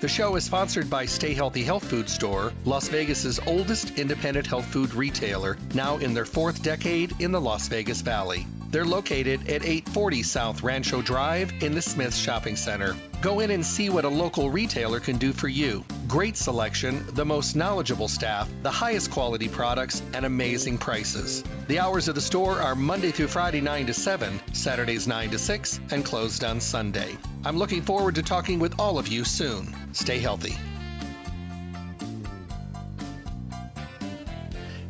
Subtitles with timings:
[0.00, 4.64] The show is sponsored by Stay Healthy Health Food Store, Las Vegas's oldest independent health
[4.64, 8.46] food retailer, now in their fourth decade in the Las Vegas Valley.
[8.70, 12.96] They're located at 840 South Rancho Drive in the Smith Shopping Center.
[13.20, 15.84] Go in and see what a local retailer can do for you.
[16.10, 21.44] Great selection, the most knowledgeable staff, the highest quality products, and amazing prices.
[21.68, 25.38] The hours of the store are Monday through Friday 9 to 7, Saturdays 9 to
[25.38, 27.16] 6, and closed on Sunday.
[27.44, 29.72] I'm looking forward to talking with all of you soon.
[29.92, 30.56] Stay healthy.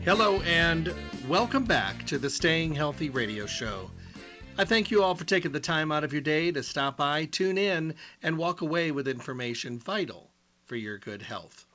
[0.02, 0.90] Hello and
[1.28, 3.90] welcome back to the Staying Healthy radio show.
[4.56, 7.26] I thank you all for taking the time out of your day to stop by,
[7.26, 10.29] tune in, and walk away with information vital
[10.70, 11.66] for your good health.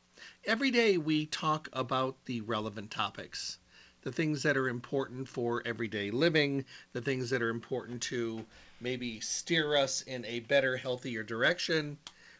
[0.45, 3.57] Every day we talk about the relevant topics,
[4.03, 8.45] the things that are important for everyday living, the things that are important to
[8.79, 11.97] maybe steer us in a better, healthier direction.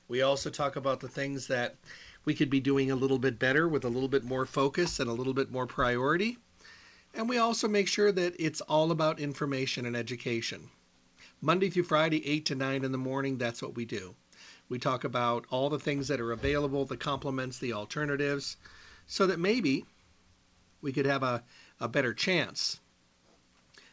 [0.08, 1.76] We also talk about the things that
[2.24, 5.10] we could be doing a little bit better with a little bit more focus and
[5.10, 6.38] a little bit more priority.
[7.14, 10.70] And we also make sure that it's all about information and education.
[11.42, 14.16] Monday through Friday, 8 to 9 in the morning, that's what we do.
[14.68, 18.58] We talk about all the things that are available, the complements, the alternatives,
[19.08, 19.86] so that maybe
[20.82, 21.44] we could have a,
[21.80, 22.80] a better chance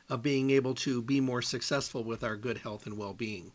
[0.09, 3.53] of being able to be more successful with our good health and well being.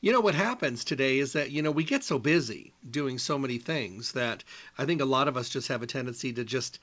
[0.00, 3.38] You know what happens today is that you know we get so busy doing so
[3.38, 4.42] many things that
[4.76, 6.78] I think a lot of us just have a tendency to just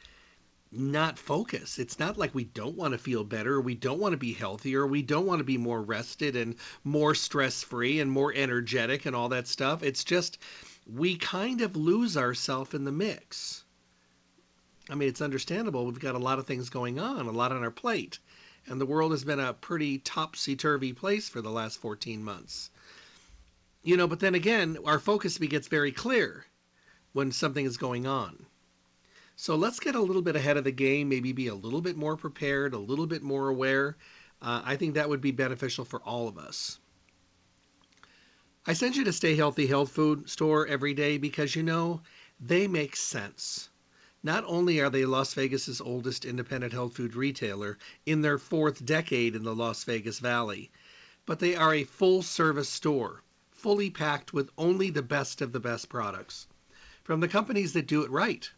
[0.71, 1.79] not focus.
[1.79, 4.85] It's not like we don't want to feel better, we don't want to be healthier,
[4.85, 9.15] we don't want to be more rested and more stress free and more energetic and
[9.15, 9.83] all that stuff.
[9.83, 10.37] It's just
[10.85, 13.63] we kind of lose ourselves in the mix.
[14.89, 15.85] I mean, it's understandable.
[15.85, 18.19] We've got a lot of things going on, a lot on our plate,
[18.67, 22.69] and the world has been a pretty topsy turvy place for the last 14 months
[23.83, 26.45] you know, but then again, our focus gets very clear
[27.13, 28.45] when something is going on.
[29.41, 31.95] So let's get a little bit ahead of the game, maybe be a little bit
[31.95, 33.95] more prepared, a little bit more aware.
[34.41, 36.77] Uh, I think that would be beneficial for all of us.
[38.67, 42.01] I send you to Stay Healthy Health Food Store every day because you know
[42.41, 43.69] they make sense.
[44.21, 49.37] Not only are they Las Vegas's oldest independent health food retailer in their fourth decade
[49.37, 50.69] in the Las Vegas Valley,
[51.25, 55.61] but they are a full service store fully packed with only the best of the
[55.61, 56.45] best products
[57.05, 58.51] from the companies that do it right.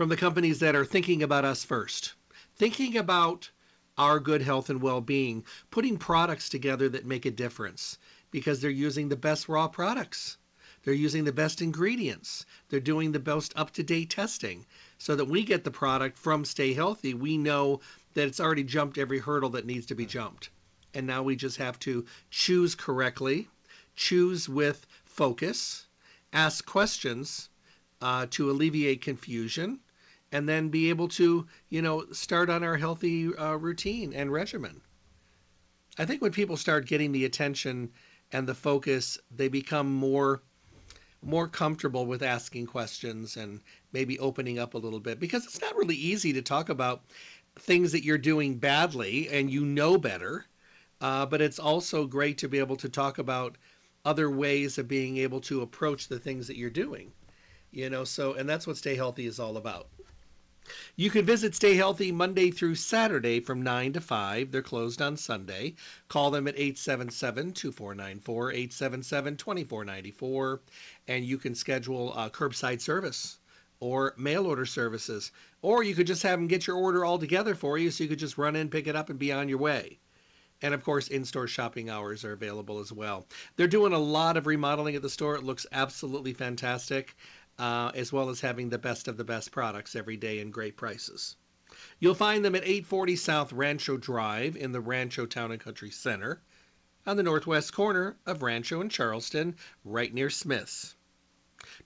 [0.00, 2.14] From the companies that are thinking about us first,
[2.56, 3.50] thinking about
[3.98, 7.98] our good health and well being, putting products together that make a difference
[8.30, 10.38] because they're using the best raw products.
[10.82, 12.46] They're using the best ingredients.
[12.70, 14.64] They're doing the most up to date testing
[14.96, 17.12] so that we get the product from Stay Healthy.
[17.12, 17.80] We know
[18.14, 20.48] that it's already jumped every hurdle that needs to be jumped
[20.94, 23.50] and now we just have to choose correctly,
[23.96, 25.84] choose with focus,
[26.32, 27.50] ask questions
[28.00, 29.78] uh, to alleviate confusion,
[30.32, 34.80] and then be able to, you know, start on our healthy uh, routine and regimen.
[35.98, 37.90] I think when people start getting the attention
[38.32, 40.42] and the focus, they become more
[41.22, 43.60] more comfortable with asking questions and
[43.92, 47.02] maybe opening up a little bit because it's not really easy to talk about
[47.56, 50.46] things that you're doing badly and you know better
[51.00, 53.56] uh, but it's also great to be able to talk about
[54.04, 57.12] other ways of being able to approach the things that you're doing.
[57.70, 59.88] You know, so and that's what Stay Healthy is all about.
[60.96, 64.50] You can visit Stay Healthy Monday through Saturday from 9 to 5.
[64.50, 65.74] They're closed on Sunday.
[66.08, 70.60] Call them at 877 2494, 877 2494,
[71.08, 73.38] and you can schedule a curbside service
[73.80, 75.32] or mail order services.
[75.62, 78.10] Or you could just have them get your order all together for you so you
[78.10, 79.98] could just run in, pick it up, and be on your way.
[80.62, 83.26] And of course, in store shopping hours are available as well.
[83.56, 85.36] They're doing a lot of remodeling at the store.
[85.36, 87.16] It looks absolutely fantastic,
[87.60, 90.78] uh, as well as having the best of the best products every day and great
[90.78, 91.36] prices.
[91.98, 96.40] You'll find them at 840 South Rancho Drive in the Rancho Town and Country Center
[97.06, 100.94] on the northwest corner of Rancho and Charleston, right near Smith's.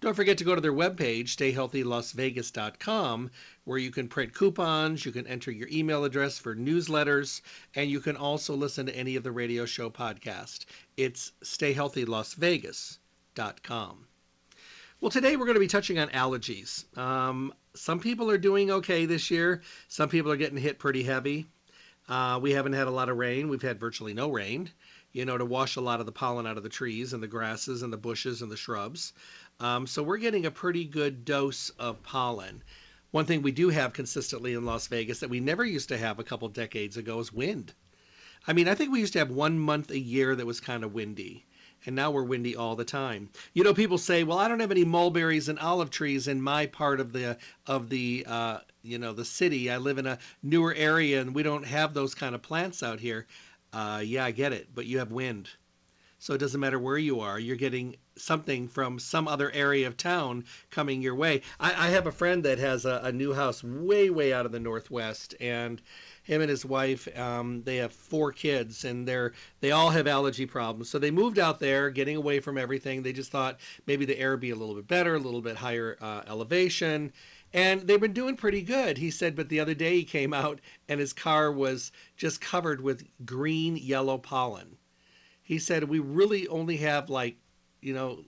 [0.01, 3.33] Don't forget to go to their webpage, stayhealthylasvegas.com,
[3.65, 7.41] where you can print coupons, you can enter your email address for newsletters,
[7.75, 10.67] and you can also listen to any of the radio show podcast.
[10.97, 14.07] It's stayhealthylasvegas.com.
[15.05, 16.83] Well, today we're going to be touching on allergies.
[16.97, 19.61] Um, some people are doing okay this year.
[19.87, 21.45] Some people are getting hit pretty heavy.
[22.09, 23.51] Uh, we haven't had a lot of rain.
[23.51, 24.71] We've had virtually no rain,
[25.13, 27.29] you know, to wash a lot of the pollen out of the trees and the
[27.29, 29.13] grasses and the bushes and the shrubs.
[29.61, 32.63] Um, so we're getting a pretty good dose of pollen.
[33.11, 36.19] One thing we do have consistently in Las Vegas that we never used to have
[36.19, 37.75] a couple decades ago is wind.
[38.47, 40.83] I mean, I think we used to have one month a year that was kind
[40.83, 41.45] of windy
[41.87, 43.31] and now we're windy all the time.
[43.53, 46.67] You know, people say, "Well, I don't have any mulberries and olive trees in my
[46.67, 49.71] part of the of the uh, you know the city.
[49.71, 53.01] I live in a newer area, and we don't have those kind of plants out
[53.01, 53.27] here."
[53.73, 55.51] Uh, yeah, I get it, but you have wind,
[56.21, 57.41] so it doesn't matter where you are.
[57.41, 61.43] You're getting something from some other area of town coming your way.
[61.59, 64.53] I, I have a friend that has a, a new house way, way out of
[64.53, 65.83] the northwest, and
[66.25, 67.07] him and his wife.
[67.17, 70.91] Um, they have four kids, and they're they all have allergy problems.
[70.91, 73.03] So they moved out there, getting away from everything.
[73.03, 75.97] They just thought maybe the air be a little bit better, a little bit higher
[76.01, 77.13] uh, elevation.
[77.53, 78.99] And they've been doing pretty good.
[78.99, 82.81] He said, but the other day he came out and his car was just covered
[82.81, 84.77] with green yellow pollen.
[85.45, 87.37] He said, we really only have like,
[87.81, 88.25] you know,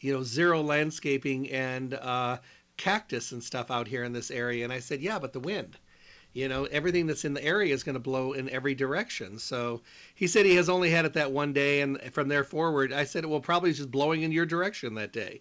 [0.00, 2.38] you know, zero landscaping and uh,
[2.76, 4.64] cactus and stuff out here in this area.
[4.64, 5.78] And I said, yeah, but the wind
[6.32, 9.38] you know everything that's in the area is going to blow in every direction.
[9.38, 9.82] So
[10.14, 13.04] he said he has only had it that one day and from there forward i
[13.04, 15.40] said well probably just blowing in your direction that day.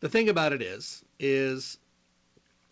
[0.00, 1.78] The thing about it is is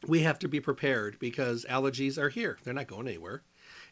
[0.07, 2.59] we have to be prepared because allergies are here.
[2.63, 3.43] They're not going anywhere.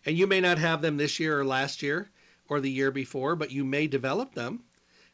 [0.06, 2.10] And you may not have them this year or last year
[2.48, 4.62] or the year before but you may develop them.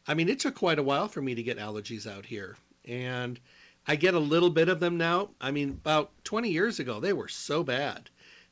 [0.06, 2.56] I mean it took quite a while for me to get allergies out here.
[2.84, 3.40] And
[3.86, 5.30] I get a little bit of them now.
[5.40, 8.10] I mean, about 20 years ago, they were so bad.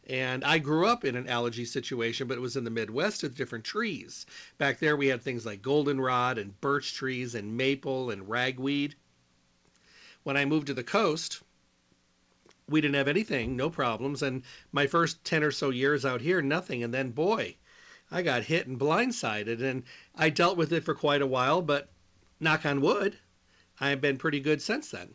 [0.08, 3.36] And I grew up in an allergy situation, but it was in the Midwest with
[3.36, 4.24] different trees.
[4.56, 8.94] Back there, we had things like goldenrod and birch trees and maple and ragweed.
[10.22, 11.42] When I moved to the coast,
[12.70, 14.22] we didn't have anything, no problems.
[14.22, 16.82] And my first 10 or so years out here, nothing.
[16.82, 17.56] And then, boy,
[18.10, 19.60] I got hit and blindsided.
[19.60, 19.82] And
[20.14, 21.90] I dealt with it for quite a while, but
[22.40, 23.18] knock on wood,
[23.78, 25.14] I've been pretty good since then.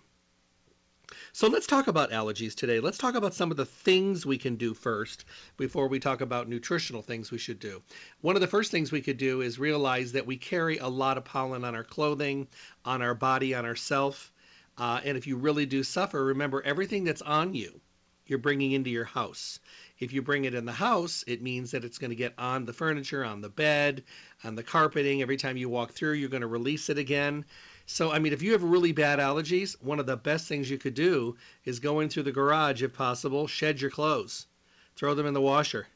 [1.31, 2.79] So let's talk about allergies today.
[2.79, 5.25] Let's talk about some of the things we can do first
[5.57, 7.81] before we talk about nutritional things we should do.
[8.21, 11.17] One of the first things we could do is realize that we carry a lot
[11.17, 12.47] of pollen on our clothing,
[12.85, 14.31] on our body, on ourself.
[14.77, 17.81] Uh, and if you really do suffer, remember everything that's on you,
[18.25, 19.59] you're bringing into your house.
[19.99, 22.65] If you bring it in the house, it means that it's going to get on
[22.65, 24.03] the furniture, on the bed,
[24.43, 25.21] on the carpeting.
[25.21, 27.45] Every time you walk through, you're going to release it again.
[27.85, 30.77] So, I mean, if you have really bad allergies, one of the best things you
[30.77, 31.35] could do
[31.65, 34.47] is go into the garage if possible, shed your clothes,
[34.95, 35.87] throw them in the washer,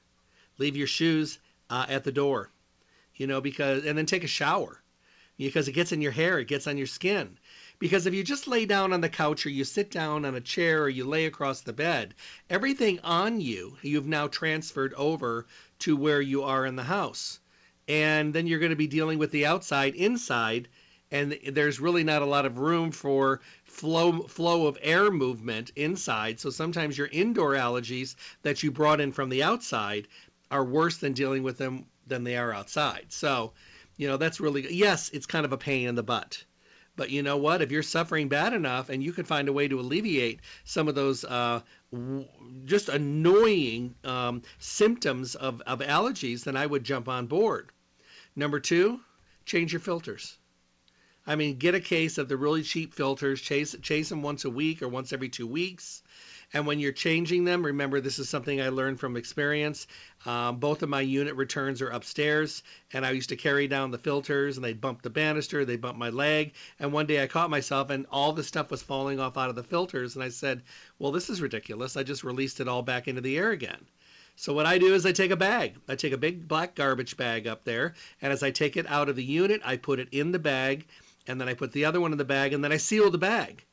[0.58, 1.40] leave your shoes
[1.70, 2.50] uh, at the door,
[3.16, 4.82] you know, because, and then take a shower
[5.38, 7.38] because it gets in your hair, it gets on your skin.
[7.80, 10.42] Because if you just lay down on the couch or you sit down on a
[10.42, 12.16] chair or you lay across the bed,
[12.50, 15.46] everything on you, you've now transferred over
[15.80, 17.40] to where you are in the house.
[17.88, 20.68] And then you're going to be dealing with the outside, inside,
[21.12, 26.40] and there's really not a lot of room for flow flow of air movement inside.
[26.40, 30.08] So sometimes your indoor allergies that you brought in from the outside
[30.52, 33.06] are worse than dealing with them than they are outside.
[33.10, 33.54] So,
[33.98, 36.44] you know, that's really yes, it's kind of a pain in the butt.
[36.98, 37.62] But you know what?
[37.62, 40.96] If you're suffering bad enough and you can find a way to alleviate some of
[40.96, 41.62] those uh,
[42.66, 47.70] just annoying um, symptoms of, of allergies, then I would jump on board.
[48.36, 49.00] Number two,
[49.46, 50.38] change your filters.
[51.28, 54.50] I mean, get a case of the really cheap filters, chase, chase them once a
[54.50, 56.02] week or once every two weeks.
[56.54, 59.86] And when you're changing them, remember this is something I learned from experience.
[60.26, 63.98] Um, both of my unit returns are upstairs, and I used to carry down the
[63.98, 66.54] filters, and they'd bump the banister, they bump my leg.
[66.80, 69.56] And one day I caught myself, and all the stuff was falling off out of
[69.58, 70.64] the filters, and I said,
[70.98, 71.98] "Well, this is ridiculous.
[71.98, 73.86] I just released it all back into the air again."
[74.38, 75.76] So what I do is I take a bag.
[75.90, 79.10] I take a big black garbage bag up there, and as I take it out
[79.10, 80.86] of the unit, I put it in the bag
[81.28, 83.18] and then I put the other one in the bag, and then I seal the
[83.18, 83.64] bag.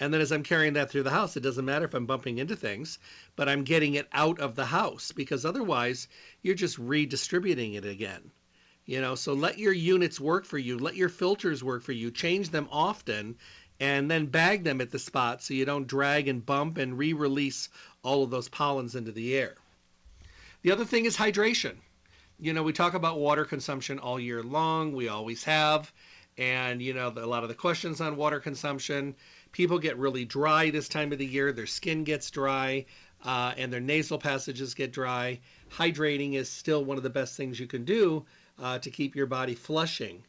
[0.00, 2.38] And then as I'm carrying that through the house, it doesn't matter if I'm bumping
[2.38, 2.98] into things,
[3.36, 6.08] but I'm getting it out of the house because otherwise
[6.42, 8.32] you're just redistributing it again.
[8.86, 12.10] You know, so let your units work for you, let your filters work for you,
[12.10, 13.36] change them often,
[13.78, 17.12] and then bag them at the spot so you don't drag and bump and re
[17.12, 17.68] release
[18.02, 19.54] all of those pollens into the air.
[20.62, 21.76] The other thing is hydration.
[22.40, 25.90] You know, we talk about water consumption all year long, we always have
[26.36, 29.14] and you know a lot of the questions on water consumption
[29.52, 32.84] people get really dry this time of the year their skin gets dry
[33.24, 35.38] uh, and their nasal passages get dry
[35.70, 38.24] hydrating is still one of the best things you can do
[38.60, 40.22] uh, to keep your body flushing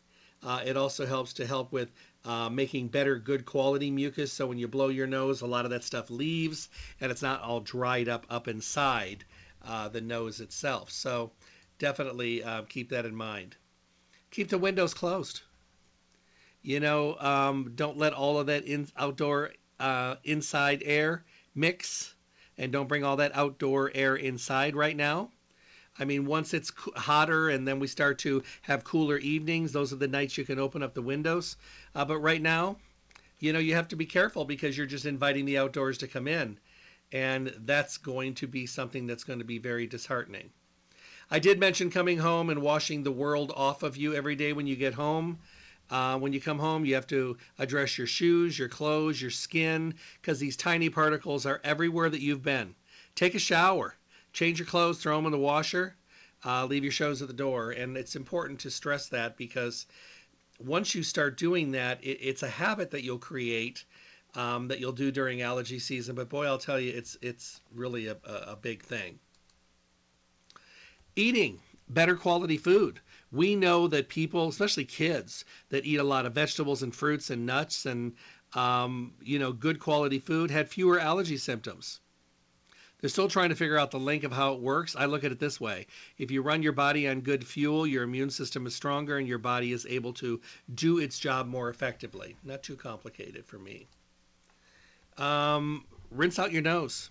[0.44, 1.92] uh, it also helps to help with
[2.24, 4.32] uh, making better, good quality mucus.
[4.32, 6.70] So when you blow your nose, a lot of that stuff leaves
[7.02, 9.26] and it's not all dried up up inside
[9.64, 10.92] uh, the nose itself.
[10.92, 11.32] So
[11.80, 13.56] definitely uh, keep that in mind.
[14.32, 15.42] Keep the windows closed.
[16.66, 22.16] You know, um, don't let all of that in, outdoor uh, inside air mix,
[22.58, 25.30] and don't bring all that outdoor air inside right now.
[26.00, 29.98] I mean, once it's hotter and then we start to have cooler evenings, those are
[29.98, 31.56] the nights you can open up the windows.
[31.94, 32.78] Uh, but right now,
[33.38, 36.28] you know, you have to be careful because you're just inviting the outdoors to come
[36.28, 36.58] in.
[37.12, 40.50] And that's going to be something that's going to be very disheartening.
[41.30, 44.66] I did mention coming home and washing the world off of you every day when
[44.66, 45.38] you get home.
[45.90, 49.94] Uh, when you come home, you have to address your shoes, your clothes, your skin,
[50.22, 52.74] because these tiny particles are everywhere that you've been.
[53.16, 53.96] Take a shower
[54.36, 55.96] change your clothes, throw them in the washer,
[56.46, 57.72] uh, leave your shoes at the door.
[57.72, 59.88] And it's important to stress that because
[60.60, 63.86] once you start doing that, it, it's a habit that you'll create
[64.36, 66.14] um, that you'll do during allergy season.
[66.14, 69.18] But boy, I'll tell you, it's it's really a, a big thing.
[71.16, 73.00] Eating better quality food.
[73.32, 77.46] We know that people, especially kids, that eat a lot of vegetables and fruits and
[77.46, 78.14] nuts and
[78.54, 82.00] um, you know good quality food had fewer allergy symptoms.
[83.02, 84.96] They're still trying to figure out the link of how it works.
[84.96, 88.04] I look at it this way if you run your body on good fuel, your
[88.04, 90.42] immune system is stronger and your body is able to
[90.74, 92.36] do its job more effectively.
[92.44, 93.88] Not too complicated for me.
[95.18, 97.10] Um, rinse out your nose.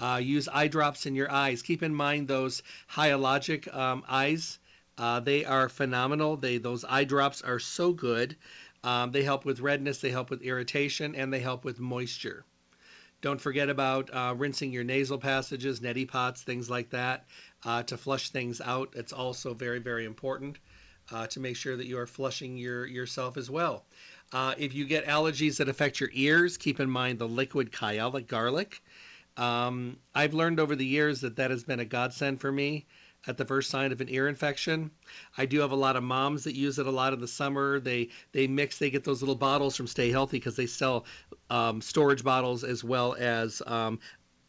[0.00, 1.62] Uh, use eye drops in your eyes.
[1.62, 4.58] Keep in mind those hyalogic um, eyes.
[4.98, 6.36] Uh, they are phenomenal.
[6.36, 8.36] They those eye drops are so good.
[8.82, 12.44] Um, they help with redness, they help with irritation, and they help with moisture.
[13.20, 17.26] Don't forget about uh, rinsing your nasal passages, neti pots, things like that,
[17.64, 18.92] uh, to flush things out.
[18.94, 20.58] It's also very, very important
[21.10, 23.84] uh, to make sure that you are flushing your yourself as well.
[24.32, 28.26] Uh, if you get allergies that affect your ears, keep in mind the liquid kyolic
[28.26, 28.82] garlic.
[29.36, 32.86] Um, I've learned over the years that that has been a godsend for me
[33.26, 34.90] at the first sign of an ear infection.
[35.36, 37.80] I do have a lot of moms that use it a lot in the summer.
[37.80, 38.78] They they mix.
[38.78, 41.04] They get those little bottles from Stay Healthy because they sell
[41.50, 43.98] um, storage bottles as well as um,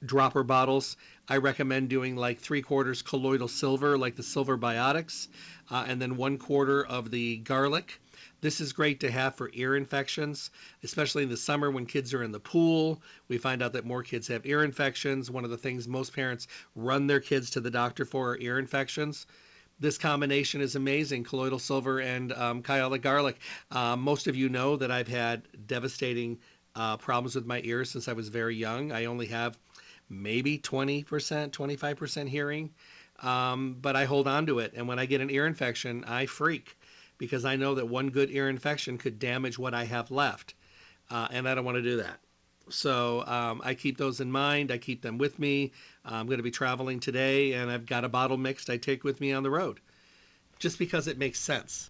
[0.06, 0.98] dropper bottles.
[1.28, 5.28] I recommend doing like three quarters colloidal silver, like the Silver Biotics,
[5.70, 8.00] uh, and then one quarter of the garlic.
[8.42, 10.50] This is great to have for ear infections,
[10.82, 13.02] especially in the summer when kids are in the pool.
[13.28, 15.30] We find out that more kids have ear infections.
[15.30, 18.58] One of the things most parents run their kids to the doctor for are ear
[18.58, 19.26] infections.
[19.82, 23.40] This combination is amazing, colloidal silver and um, kyolic garlic.
[23.72, 26.40] Uh, most of you know that I've had devastating
[26.76, 28.94] uh, problems with my ears since I was very young.
[28.94, 29.58] I only have
[30.10, 32.72] maybe 20%, 25% hearing,
[33.22, 34.74] um, but I hold on to it.
[34.76, 36.78] And when I get an ear infection, I freak
[37.20, 40.56] because I know that one good ear infection could damage what I have left.
[41.12, 42.20] Uh, and I don't want to do that.
[42.70, 44.72] So um, I keep those in mind.
[44.72, 45.74] I keep them with me.
[46.04, 49.20] I'm going to be traveling today, and I've got a bottle mixed I take with
[49.20, 49.80] me on the road
[50.60, 51.90] just because it makes sense.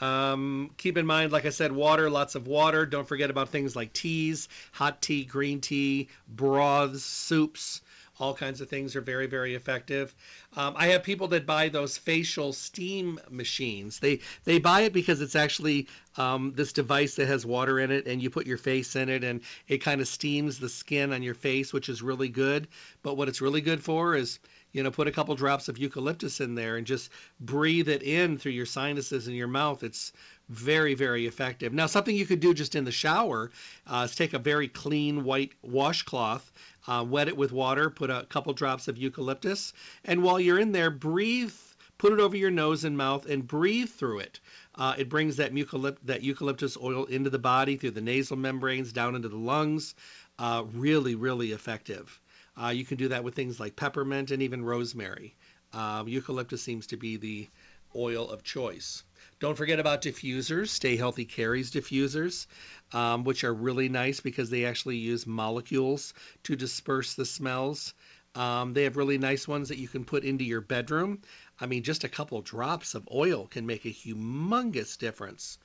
[0.00, 2.86] Um, keep in mind, like I said, water, lots of water.
[2.86, 7.80] Don't forget about things like teas, hot tea, green tea, broths, soups
[8.20, 10.14] all kinds of things are very, very effective.
[10.56, 14.00] Um, I have people that buy those facial steam machines.
[14.00, 18.06] They they buy it because it's actually um, this device that has water in it,
[18.06, 21.22] and you put your face in it, and it kind of steams the skin on
[21.22, 22.68] your face, which is really good.
[23.02, 24.38] But what it's really good for is
[24.72, 27.10] you know, put a couple drops of eucalyptus in there and just
[27.40, 29.82] breathe it in through your sinuses and your mouth.
[29.82, 30.12] It's
[30.48, 31.72] very, very effective.
[31.72, 33.50] Now, something you could do just in the shower
[33.86, 36.52] uh, is take a very clean white washcloth
[36.88, 39.72] uh, wet it with water, put a couple drops of eucalyptus,
[40.04, 41.52] and while you're in there, breathe,
[41.98, 44.40] put it over your nose and mouth, and breathe through it.
[44.74, 48.92] Uh, it brings that, eucalypt- that eucalyptus oil into the body through the nasal membranes
[48.92, 49.94] down into the lungs.
[50.38, 52.20] Uh, really, really effective.
[52.60, 55.34] Uh, you can do that with things like peppermint and even rosemary.
[55.72, 57.48] Um, eucalyptus seems to be the
[57.94, 59.02] oil of choice.
[59.40, 60.68] Don't forget about diffusers.
[60.68, 62.46] Stay Healthy carries diffusers,
[62.92, 67.94] um, which are really nice because they actually use molecules to disperse the smells.
[68.34, 71.22] Um, they have really nice ones that you can put into your bedroom.
[71.60, 75.58] I mean, just a couple drops of oil can make a humongous difference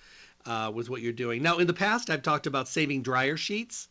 [0.45, 1.41] uh, with what you're doing.
[1.41, 3.87] Now, in the past, I've talked about saving dryer sheets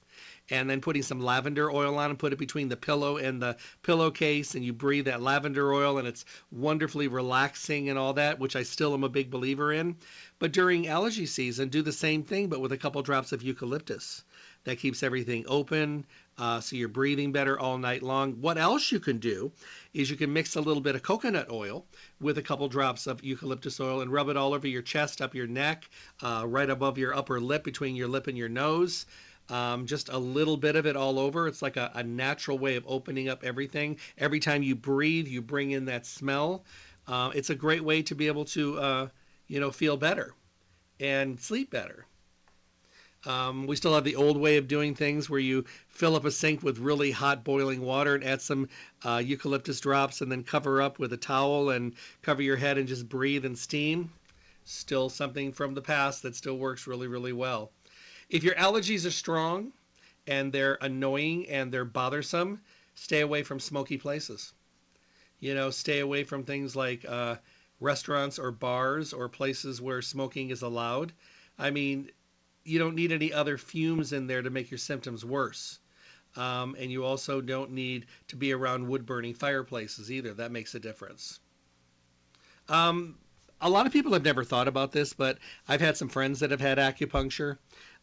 [0.50, 3.56] and then putting some lavender oil on and put it between the pillow and the
[3.82, 8.56] pillowcase and you breathe that lavender oil and it's wonderfully relaxing and all that which
[8.56, 9.96] i still am a big believer in
[10.38, 14.24] but during allergy season do the same thing but with a couple drops of eucalyptus
[14.64, 16.04] that keeps everything open
[16.38, 18.40] Uh, so you're breathing better all night long.
[18.40, 19.52] What else you can do
[19.92, 21.86] is you can mix a little bit of coconut oil
[22.20, 25.34] with a couple drops of eucalyptus oil and rub it all over your chest, up
[25.34, 25.88] your neck,
[26.22, 29.04] uh, right above your upper lip, between your lip and your nose.
[29.50, 31.48] Um, just a little bit of it all over.
[31.48, 33.98] It's like a, a, natural way of opening up everything.
[34.16, 36.64] Every time you breathe, you bring in that smell.
[37.06, 39.08] Uh, it's a great way to be able to, uh,
[39.48, 40.32] you know, feel better
[41.00, 42.06] and sleep better.
[43.24, 46.30] Um, we still have the old way of doing things where you fill up a
[46.30, 48.68] sink with really hot boiling water and add some
[49.04, 52.88] uh, eucalyptus drops and then cover up with a towel and cover your head and
[52.88, 54.10] just breathe and steam.
[54.64, 57.70] Still something from the past that still works really, really well.
[58.28, 59.72] If your allergies are strong
[60.26, 62.60] and they're annoying and they're bothersome,
[62.94, 64.52] stay away from smoky places.
[65.38, 67.36] You know, stay away from things like uh,
[67.78, 71.12] restaurants or bars or places where smoking is allowed.
[71.58, 72.10] I mean,
[72.64, 75.78] you don't need any other fumes in there to make your symptoms worse.
[76.36, 80.32] Um, and you also don't need to be around wood burning fireplaces either.
[80.32, 81.40] That makes a difference.
[82.68, 83.18] Um,
[83.60, 85.38] a lot of people have never thought about this, but
[85.68, 87.58] I've had some friends that have had acupuncture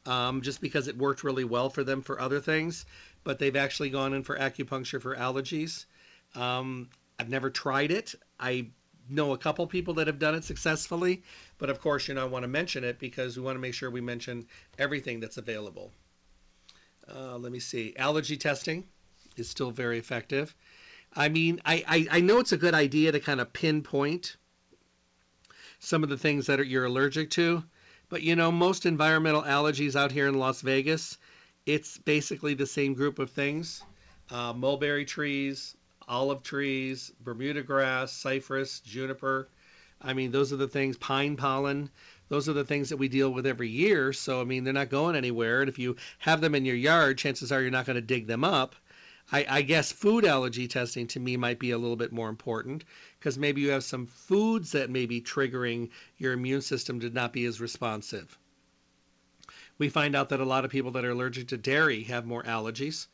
[0.06, 2.86] um, just because it worked really well for them for other things,
[3.24, 5.86] but they've actually gone in for acupuncture for allergies.
[6.36, 6.89] Um,
[7.20, 8.16] I've never tried it.
[8.39, 8.68] I
[9.10, 11.24] know a couple people that have done it successfully,
[11.58, 13.74] but of course, you know, I want to mention it because we want to make
[13.74, 14.48] sure we mention
[14.78, 15.92] everything that's available.
[17.13, 17.96] Uh, let me see.
[17.98, 18.86] Allergy testing
[19.36, 20.54] is still very effective.
[21.16, 24.38] I mean, I, I, I, know it's a good idea to kind of pinpoint
[25.80, 27.63] some of the things that are, you're allergic to,
[28.10, 31.18] but you know, most environmental allergies out here in Las Vegas,
[31.66, 33.82] it's basically the same group of things.
[34.30, 35.75] Uh, mulberry trees,
[36.10, 39.48] olive trees, Bermuda grass, cypress, juniper.
[40.01, 41.89] I mean, those are the things, pine pollen.
[42.30, 44.12] Those are the things that we deal with every year.
[44.12, 45.62] So, I mean, they're not going anywhere.
[45.62, 48.28] And if you have them in your yard, chances are you're not going to dig
[48.28, 48.75] them up.
[49.32, 52.84] I, I, guess food allergy testing to me might be a little bit more important
[53.20, 57.32] because maybe you have some foods that may be triggering your immune system to not
[57.32, 58.36] be as responsive.
[59.78, 62.41] We find out that a lot of people that are allergic to dairy have more
[62.41, 63.06] allergies.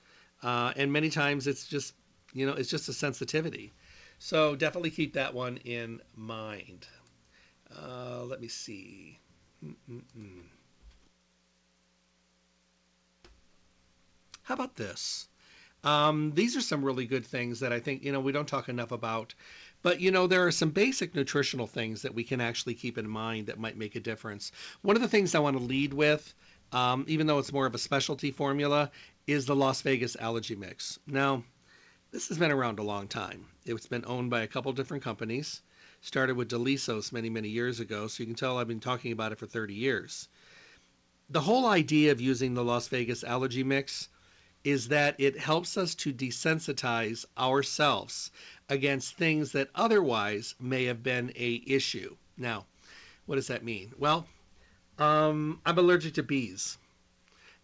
[0.41, 1.93] Uh, and many times it's just
[2.35, 3.73] you know, it's just a sensitivity.
[4.19, 6.85] So definitely keep that one in mind.
[7.75, 9.17] Uh, let me see.
[9.65, 10.43] Mm-mm-mm.
[14.43, 15.27] How about this?
[15.83, 18.69] Um, these are some really good things that I think, you know, we don't talk
[18.69, 19.33] enough about.
[19.81, 23.07] But, you know, there are some basic nutritional things that we can actually keep in
[23.07, 24.51] mind that might make a difference.
[24.81, 26.33] One of the things I want to lead with,
[26.71, 28.91] um, even though it's more of a specialty formula,
[29.27, 30.99] is the Las Vegas Allergy Mix.
[31.07, 31.43] Now,
[32.15, 33.45] this has been around a long time.
[33.65, 35.61] It's been owned by a couple different companies.
[35.99, 39.33] Started with Delisos many, many years ago, so you can tell I've been talking about
[39.33, 40.29] it for 30 years.
[41.29, 44.07] The whole idea of using the Las Vegas allergy mix
[44.63, 48.31] is that it helps us to desensitize ourselves
[48.69, 52.15] against things that otherwise may have been a issue.
[52.37, 52.65] Now,
[53.25, 53.91] what does that mean?
[53.97, 54.25] Well,
[54.99, 56.77] um, I'm allergic to bees.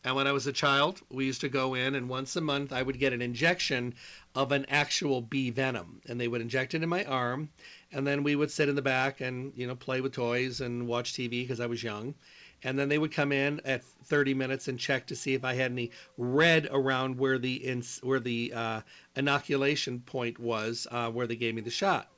[0.03, 2.73] And when I was a child, we used to go in, and once a month
[2.73, 3.93] I would get an injection
[4.33, 7.49] of an actual bee venom, and they would inject it in my arm,
[7.91, 10.87] and then we would sit in the back and you know play with toys and
[10.87, 12.15] watch TV because I was young,
[12.63, 15.53] and then they would come in at 30 minutes and check to see if I
[15.53, 18.81] had any red around where the ins- where the uh,
[19.15, 22.09] inoculation point was, uh, where they gave me the shot.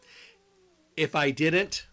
[0.95, 1.85] If I didn't,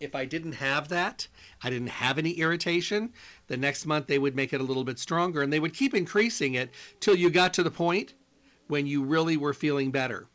[0.00, 1.28] if I didn't have that,
[1.62, 3.12] I didn't have any irritation,
[3.48, 5.94] the next month they would make it a little bit stronger and they would keep
[5.94, 8.14] increasing it till you got to the point
[8.66, 10.26] when you really were feeling better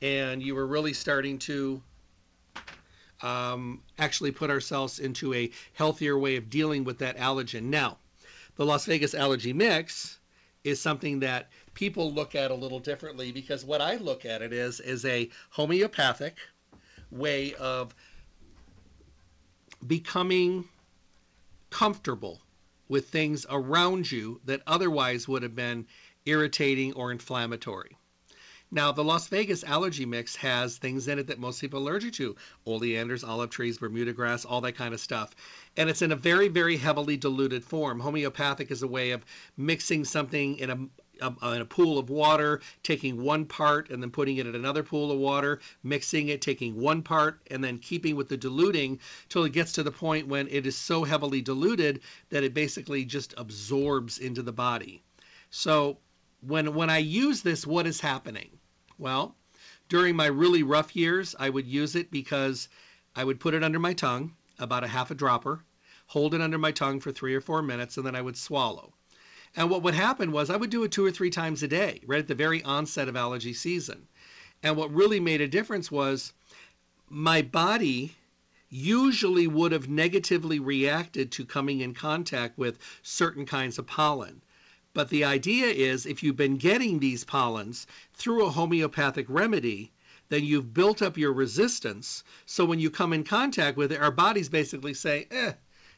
[0.00, 1.82] and you were really starting to
[3.22, 7.64] um, actually put ourselves into a healthier way of dealing with that allergen.
[7.64, 7.98] Now,
[8.54, 10.18] the Las Vegas allergy mix
[10.62, 14.52] is something that people look at a little differently because what I look at it
[14.52, 16.36] is is a homeopathic
[17.10, 17.94] way of
[19.84, 20.68] becoming
[21.70, 22.40] comfortable
[22.88, 25.86] with things around you that otherwise would have been
[26.24, 27.96] irritating or inflammatory.
[28.70, 32.14] Now, the Las Vegas allergy mix has things in it that most people are allergic
[32.14, 32.34] to
[32.66, 35.34] oleanders, olive trees, Bermuda grass, all that kind of stuff.
[35.76, 38.00] And it's in a very, very heavily diluted form.
[38.00, 39.24] Homeopathic is a way of
[39.56, 40.88] mixing something in a
[41.20, 44.54] Um, uh, in a pool of water, taking one part and then putting it in
[44.54, 49.00] another pool of water, mixing it, taking one part, and then keeping with the diluting
[49.28, 53.04] till it gets to the point when it is so heavily diluted that it basically
[53.04, 55.02] just absorbs into the body.
[55.50, 55.98] So
[56.40, 58.50] when when I use this, what is happening?
[58.98, 59.36] Well,
[59.88, 62.68] during my really rough years, I would use it because
[63.14, 65.64] I would put it under my tongue, about a half a dropper,
[66.06, 68.92] hold it under my tongue for three or four minutes, and then I would swallow.
[69.56, 72.02] And what would happen was I would do it two or three times a day,
[72.06, 74.06] right at the very onset of allergy season.
[74.62, 76.34] And what really made a difference was
[77.08, 78.14] my body
[78.68, 84.42] usually would have negatively reacted to coming in contact with certain kinds of pollen.
[84.92, 89.92] But the idea is if you've been getting these pollens through a homeopathic remedy,
[90.28, 92.24] then you've built up your resistance.
[92.44, 95.52] So when you come in contact with it, our bodies basically say, eh,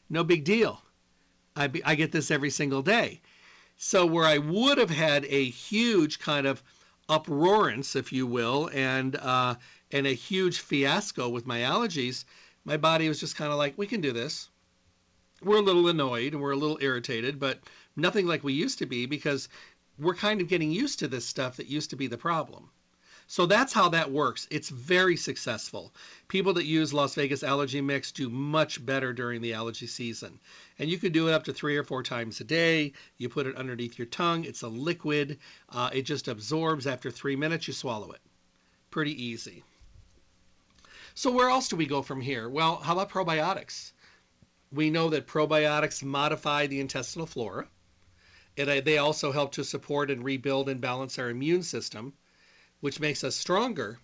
[0.09, 0.81] no big deal.
[1.55, 3.21] I, be, I get this every single day.
[3.81, 6.61] So where I would have had a huge kind of
[7.07, 9.55] uproarance, if you will, and uh,
[9.89, 12.25] and a huge fiasco with my allergies,
[12.65, 14.49] my body was just kind of like, we can do this.
[15.41, 17.61] We're a little annoyed and we're a little irritated, but
[17.95, 19.47] nothing like we used to be because
[19.97, 22.69] we're kind of getting used to this stuff that used to be the problem.
[23.31, 24.47] So that's how that works.
[24.49, 25.93] It's very successful.
[26.29, 30.39] People that use Las Vegas Allergy Mix do much better during the allergy season.
[30.79, 32.93] And you can do it up to three or four times a day.
[33.19, 34.45] You put it underneath your tongue.
[34.45, 35.37] It's a liquid.
[35.69, 37.67] Uh, it just absorbs after three minutes.
[37.67, 38.19] You swallow it.
[38.89, 39.63] Pretty easy.
[41.13, 42.49] So where else do we go from here?
[42.49, 43.91] Well, how about probiotics?
[44.71, 47.67] We know that probiotics modify the intestinal flora.
[48.55, 52.13] It, uh, they also help to support and rebuild and balance our immune system
[52.79, 53.99] which makes us stronger.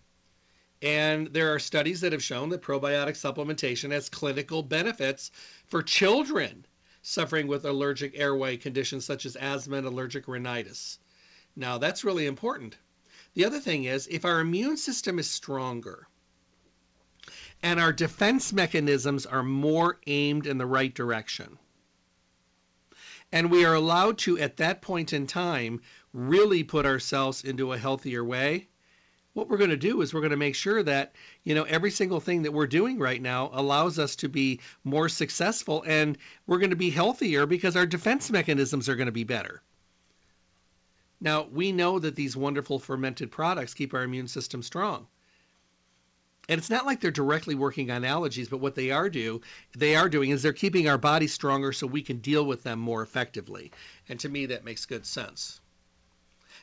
[0.81, 5.31] And there are studies that have shown that probiotic supplementation has clinical benefits
[5.67, 6.65] for children
[7.01, 10.99] suffering with allergic airway conditions such as asthma and allergic rhinitis.
[11.55, 12.77] Now, that's really important.
[13.35, 16.07] The other thing is if our immune system is stronger
[17.61, 21.57] and our defense mechanisms are more aimed in the right direction,
[23.31, 25.81] and we are allowed to, at that point in time,
[26.15, 28.69] really put ourselves into a healthier way,
[29.34, 31.91] what we're going to do is we're going to make sure that you know every
[31.91, 36.60] single thing that we're doing right now allows us to be more successful and we're
[36.60, 39.62] going to be healthier because our defense mechanisms are going to be better.
[41.19, 45.08] Now we know that these wonderful fermented products keep our immune system strong.
[46.47, 49.41] And it's not like they're directly working on allergies but what they are do
[49.75, 52.80] they are doing is they're keeping our body stronger so we can deal with them
[52.80, 53.73] more effectively.
[54.08, 55.60] And to me that makes good sense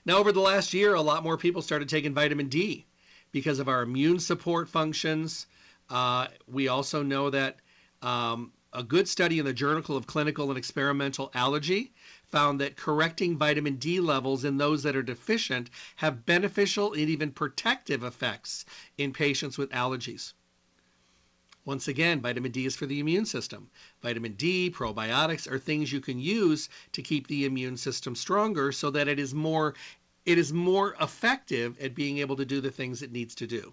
[0.04, 2.86] now, over the last year, a lot more people started taking vitamin D
[3.30, 5.46] because of our immune support functions.
[5.88, 7.56] Uh, we also know that
[8.02, 11.92] um, a good study in the Journal of Clinical and Experimental Allergy
[12.30, 17.30] found that correcting vitamin D levels in those that are deficient have beneficial and even
[17.30, 18.64] protective effects
[18.98, 20.32] in patients with allergies.
[21.64, 23.70] Once again, vitamin D is for the immune system.
[24.02, 28.90] Vitamin D, probiotics are things you can use to keep the immune system stronger so
[28.90, 29.74] that it is more
[30.24, 33.72] it is more effective at being able to do the things it needs to do.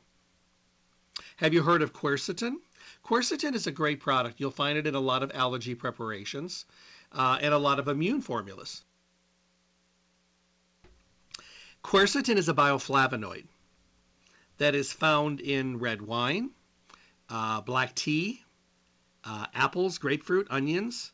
[1.37, 2.57] Have you heard of quercetin?
[3.03, 4.39] Quercetin is a great product.
[4.39, 6.65] You'll find it in a lot of allergy preparations
[7.11, 8.83] uh, and a lot of immune formulas.
[11.83, 13.45] Quercetin is a bioflavonoid
[14.57, 16.51] that is found in red wine,
[17.29, 18.43] uh, black tea,
[19.23, 21.11] uh, apples, grapefruit, onions,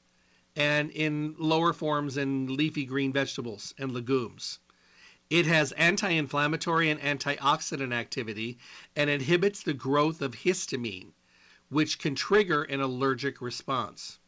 [0.56, 4.60] and in lower forms in leafy green vegetables and legumes.
[5.30, 8.60] It has anti inflammatory and antioxidant activity
[8.96, 11.14] and inhibits the growth of histamine,
[11.70, 14.20] which can trigger an allergic response.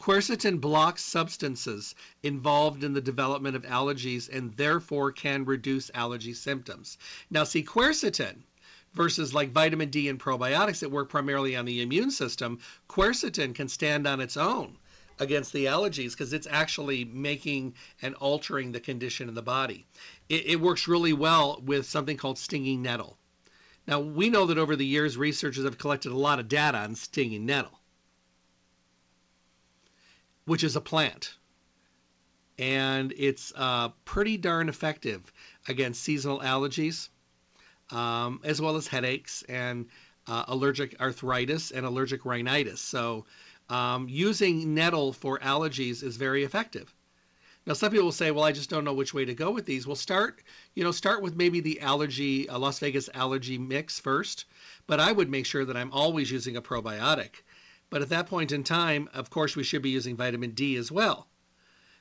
[0.00, 6.96] Quercetin blocks substances involved in the development of allergies and therefore can reduce allergy symptoms.
[7.30, 8.44] Now, see, quercetin
[8.94, 13.68] versus like vitamin D and probiotics that work primarily on the immune system, quercetin can
[13.68, 14.76] stand on its own
[15.20, 19.86] against the allergies because it's actually making and altering the condition in the body.
[20.28, 23.18] It, it, works really well with something called stinging nettle.
[23.86, 26.94] Now, we know that over the years, researchers have collected a lot of data on
[26.94, 27.80] stinging nettle,
[30.44, 31.34] which is a plant.
[32.58, 35.32] And it's uh, pretty darn effective
[35.66, 37.08] against seasonal allergies
[37.90, 39.86] um, as well as headaches and
[40.26, 42.80] uh, allergic arthritis and allergic rhinitis.
[42.80, 43.24] So
[43.68, 46.92] um, using nettle for allergies is very effective.
[47.66, 49.66] Now, some people will say, "Well, I just don't know which way to go with
[49.66, 50.42] these." Well, start,
[50.74, 54.46] you know, start with maybe the allergy, uh, Las Vegas allergy mix first.
[54.86, 57.42] But I would make sure that I'm always using a probiotic.
[57.90, 60.90] But at that point in time, of course, we should be using vitamin D as
[60.90, 61.28] well.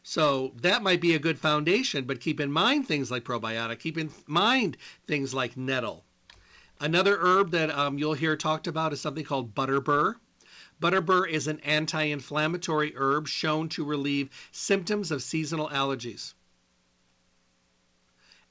[0.10, 3.98] So that might be a good foundation, but keep in mind things like probiotic, keep
[3.98, 6.06] in mind things like nettle.
[6.80, 10.16] Another herb that um, you'll hear talked about is something called butterbur.
[10.82, 16.34] Butterbur is an anti inflammatory herb shown to relieve symptoms of seasonal allergies.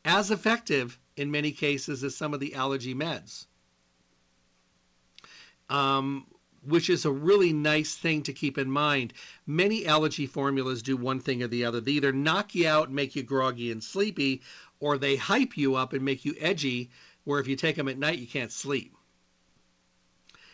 [0.04, 3.46] As effective in many cases as some of the allergy meds.
[5.70, 6.26] Um,
[6.66, 9.12] which is a really nice thing to keep in mind.
[9.46, 11.80] Many allergy formulas do one thing or the other.
[11.80, 14.42] They either knock you out and make you groggy and sleepy,
[14.80, 16.90] or they hype you up and make you edgy,
[17.24, 18.94] where if you take them at night, you can't sleep.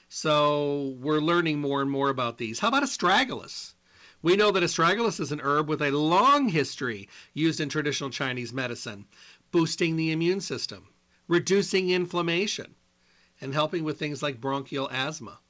[0.08, 2.58] So we're learning more and more about these.
[2.58, 3.72] How about astragalus?
[4.20, 8.52] We know that astragalus is an herb with a long history used in traditional Chinese
[8.52, 9.06] medicine,
[9.50, 10.86] boosting the immune system,
[11.28, 12.74] reducing inflammation,
[13.40, 15.40] and helping with things like bronchial asthma.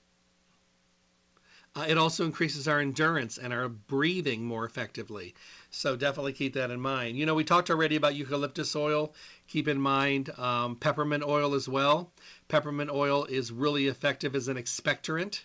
[1.75, 5.35] Uh, it also increases our endurance and our breathing more effectively.
[5.71, 7.17] So definitely keep that in mind.
[7.17, 9.15] You know, we talked already about eucalyptus oil.
[9.49, 12.13] Keep in mind um, peppermint oil as well.
[12.49, 15.41] Peppermint oil is really effective as an expectorant.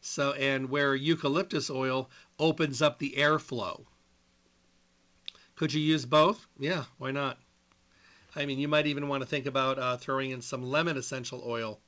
[0.00, 3.84] So, and where eucalyptus oil opens up the airflow.
[5.56, 6.46] Could you use both?
[6.58, 7.38] Yeah, why not?
[8.34, 11.42] I mean, you might even want to think about uh, throwing in some lemon essential
[11.44, 11.78] oil.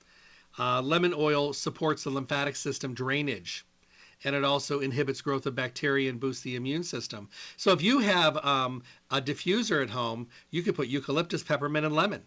[0.58, 3.64] Uh, lemon oil supports the lymphatic system drainage
[4.24, 7.28] and it also inhibits growth of bacteria and boosts the immune system.
[7.56, 11.94] So if you have um, a diffuser at home, you could put eucalyptus, peppermint, and
[11.94, 12.22] lemon.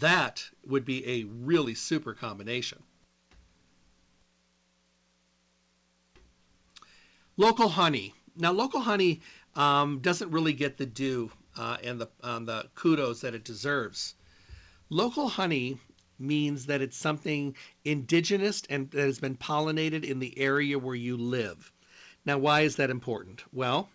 [0.00, 2.82] That would be a really super combination.
[7.36, 8.14] Local honey.
[8.36, 9.22] Now, local honey
[9.54, 14.14] um, doesn't really get the due uh, and the, um, the kudos that it deserves.
[14.90, 15.78] Local honey
[16.18, 17.54] means that it's something
[17.84, 21.72] indigenous and that has been pollinated in the area where you live.
[22.24, 23.44] Now, why is that important?
[23.52, 23.88] Well,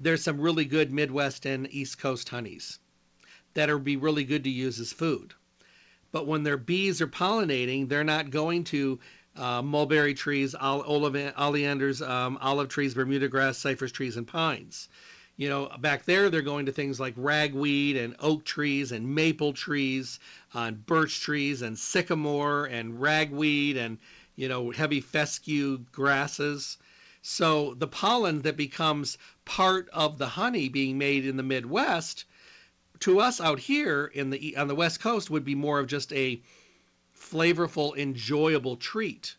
[0.00, 2.78] there's some really good Midwest and East Coast honeys
[3.54, 5.34] that would be really good to use as food.
[6.12, 9.00] But when their bees are pollinating, they're not going to
[9.34, 14.88] uh, mulberry trees, oleanders, um, olive trees, Bermuda grass, cypress trees, and pines.
[15.36, 19.52] You know, back there, they're going to things like ragweed and oak trees and maple
[19.52, 20.18] trees
[20.54, 23.98] uh, and birch trees and sycamore and ragweed and,
[24.34, 26.78] you know, heavy fescue grasses.
[27.20, 32.24] So the pollen that becomes part of the honey being made in the Midwest,
[33.00, 36.12] to us out here in the on the West Coast, would be more of just
[36.14, 36.40] a
[37.18, 39.36] flavorful, enjoyable treat.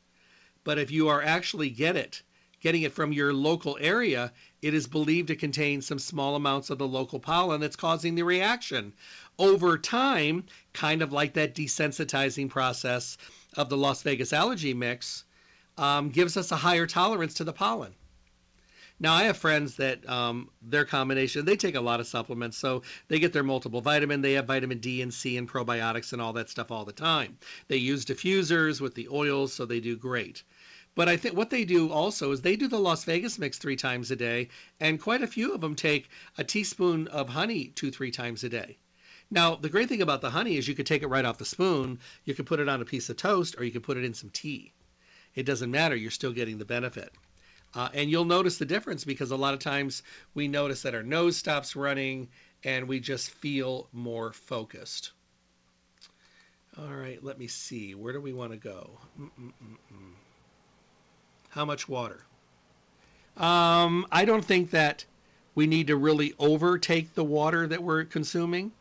[0.63, 2.21] But if you are actually get it,
[2.59, 6.77] getting it from your local area, it is believed to contain some small amounts of
[6.77, 8.93] the local pollen that's causing the reaction.
[9.39, 13.17] Over time, kind of like that desensitizing process
[13.55, 15.23] of the Las Vegas allergy mix,
[15.77, 17.93] um, gives us a higher tolerance to the pollen.
[18.99, 22.57] Now, I have friends that um, their combination, they take a lot of supplements.
[22.57, 24.23] So they get their multiple vitamin.
[24.23, 27.37] They have vitamin D and C and probiotics and all that stuff all the time.
[27.67, 30.41] They use diffusers with the oils, so they do great.
[30.97, 33.75] But I think what they do also is they do the Las Vegas mix three
[33.75, 37.91] times a day, and quite a few of them take a teaspoon of honey two,
[37.91, 38.77] three times a day.
[39.29, 41.45] Now, the great thing about the honey is you could take it right off the
[41.45, 44.05] spoon, you could put it on a piece of toast, or you could put it
[44.05, 44.73] in some tea.
[45.35, 47.13] It doesn't matter, you're still getting the benefit.
[47.75, 50.01] Uh, and you'll notice the difference because a lot of times
[50.33, 52.27] we notice that our nose stops running
[52.63, 55.11] and we just feel more focused.
[56.75, 57.93] All right, let me see.
[57.93, 58.97] Where do we want to go?
[59.21, 60.13] Mm-mm-mm-mm.
[61.57, 62.19] How much water?
[63.35, 65.05] Um, I don't think that
[65.55, 68.71] we need to really overtake the water that we're consuming.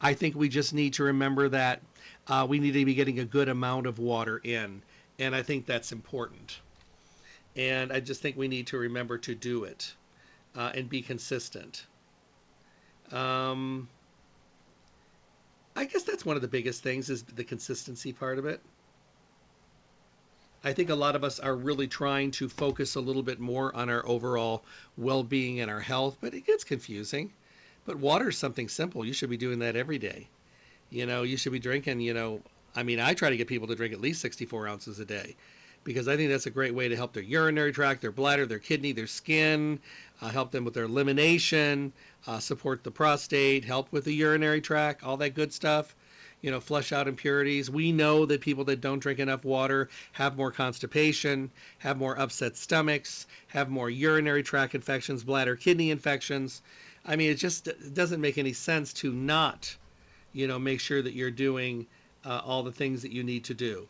[0.00, 1.82] I think we just need to remember that
[2.28, 4.82] uh, we need to be getting a good amount of water in,
[5.18, 6.60] and I think that's important.
[7.56, 9.92] And I just think we need to remember to do it
[10.54, 11.86] uh, and be consistent.
[13.10, 13.88] Um,
[15.74, 18.60] I guess that's one of the biggest things is the consistency part of it.
[20.64, 23.74] I think a lot of us are really trying to focus a little bit more
[23.74, 24.64] on our overall
[24.96, 27.32] well being and our health, but it gets confusing.
[27.84, 29.04] But water is something simple.
[29.04, 30.28] You should be doing that every day.
[30.90, 32.42] You know, you should be drinking, you know,
[32.76, 35.36] I mean, I try to get people to drink at least 64 ounces a day
[35.84, 38.60] because I think that's a great way to help their urinary tract, their bladder, their
[38.60, 39.80] kidney, their skin,
[40.20, 41.92] uh, help them with their elimination,
[42.26, 45.94] uh, support the prostate, help with the urinary tract, all that good stuff
[46.42, 47.70] you know, flush out impurities.
[47.70, 52.56] We know that people that don't drink enough water have more constipation, have more upset
[52.56, 56.60] stomachs, have more urinary tract infections, bladder, kidney infections.
[57.06, 59.74] I mean, it just doesn't make any sense to not,
[60.32, 61.86] you know, make sure that you're doing
[62.24, 63.88] uh, all the things that you need to do.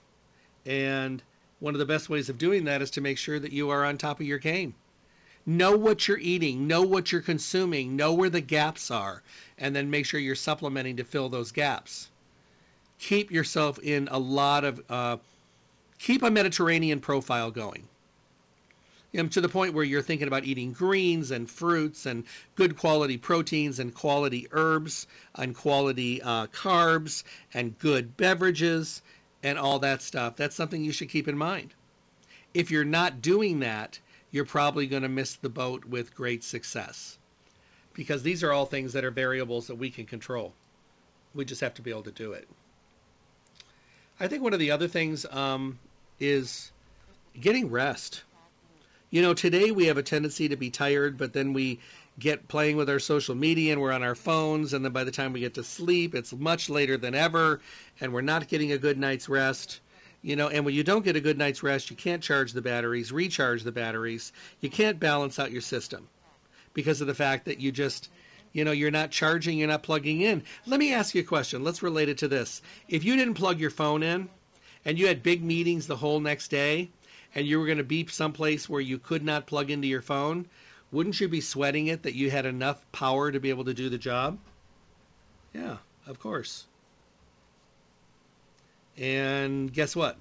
[0.66, 1.22] And
[1.58, 3.82] one of the best ways of doing that is to make sure that you are
[3.82, 4.74] on top of your game.
[5.46, 9.22] Know what you're eating, know what you're consuming, know where the gaps are,
[9.56, 12.10] and then make sure you're supplementing to fill those gaps
[13.02, 15.16] keep yourself in a lot of uh,
[15.98, 17.88] keep a Mediterranean profile going.
[19.10, 22.78] You know, to the point where you're thinking about eating greens and fruits and good
[22.78, 29.02] quality proteins and quality herbs and quality uh, carbs and good beverages
[29.42, 30.36] and all that stuff.
[30.36, 31.74] That's something you should keep in mind.
[32.54, 33.98] If you're not doing that,
[34.30, 37.18] you're probably going to miss the boat with great success
[37.92, 40.54] because these are all things that are variables that we can control.
[41.34, 42.48] We just have to be able to do it.
[44.22, 45.80] I think one of the other things um,
[46.20, 46.70] is
[47.38, 48.22] getting rest.
[49.10, 51.80] You know, today we have a tendency to be tired, but then we
[52.20, 55.10] get playing with our social media and we're on our phones, and then by the
[55.10, 57.60] time we get to sleep, it's much later than ever,
[58.00, 59.80] and we're not getting a good night's rest.
[60.22, 62.62] You know, and when you don't get a good night's rest, you can't charge the
[62.62, 64.32] batteries, recharge the batteries.
[64.60, 66.06] You can't balance out your system
[66.74, 68.08] because of the fact that you just,
[68.52, 70.42] you know, you're not charging, you're not plugging in.
[70.66, 71.64] Let me ask you a question.
[71.64, 72.62] Let's relate it to this.
[72.88, 74.28] If you didn't plug your phone in
[74.84, 76.90] and you had big meetings the whole next day
[77.34, 80.46] and you were going to be someplace where you could not plug into your phone,
[80.90, 83.88] wouldn't you be sweating it that you had enough power to be able to do
[83.88, 84.38] the job?
[85.54, 86.66] Yeah, of course.
[88.98, 90.18] And guess what?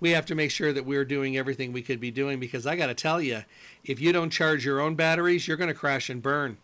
[0.00, 2.76] We have to make sure that we're doing everything we could be doing because I
[2.76, 3.42] got to tell you,
[3.84, 6.56] if you don't charge your own batteries, you're going to crash and burn.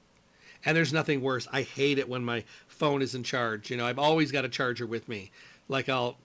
[0.64, 1.48] And there's nothing worse.
[1.50, 3.70] I hate it when my phone is in charge.
[3.70, 5.30] You know, I've always got a charger with me.
[5.68, 6.16] Like I'll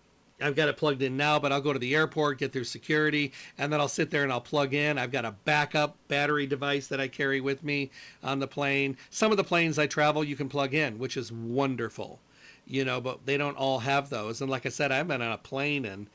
[0.41, 3.31] I've got it plugged in now, but I'll go to the airport, get through security,
[3.57, 4.97] and then I'll sit there and I'll plug in.
[4.97, 8.97] I've got a backup battery device that I carry with me on the plane.
[9.11, 12.19] Some of the planes I travel, you can plug in, which is wonderful,
[12.67, 14.41] you know, but they don't all have those.
[14.41, 16.07] And like I said, I've been on a plane in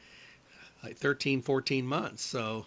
[0.84, 2.22] like 13, 14 months.
[2.22, 2.66] So,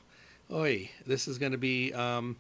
[0.52, 2.36] oi, this is going to be um,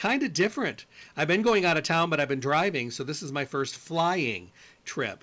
[0.00, 0.86] kind of different.
[1.16, 2.90] I've been going out of town, but I've been driving.
[2.90, 4.50] So this is my first flying
[4.84, 5.22] trip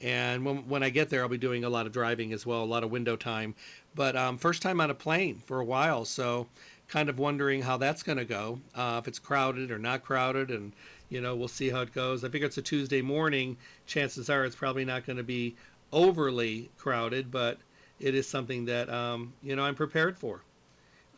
[0.00, 2.62] and when, when I get there, I'll be doing a lot of driving as well,
[2.62, 3.54] a lot of window time.
[3.94, 6.46] But um, first time on a plane for a while, so
[6.88, 10.50] kind of wondering how that's going to go, uh, if it's crowded or not crowded,
[10.50, 10.72] and
[11.08, 12.24] you know we'll see how it goes.
[12.24, 13.56] I figure it's a Tuesday morning.
[13.86, 15.56] Chances are it's probably not going to be
[15.92, 17.58] overly crowded, but
[17.98, 20.42] it is something that um, you know I'm prepared for.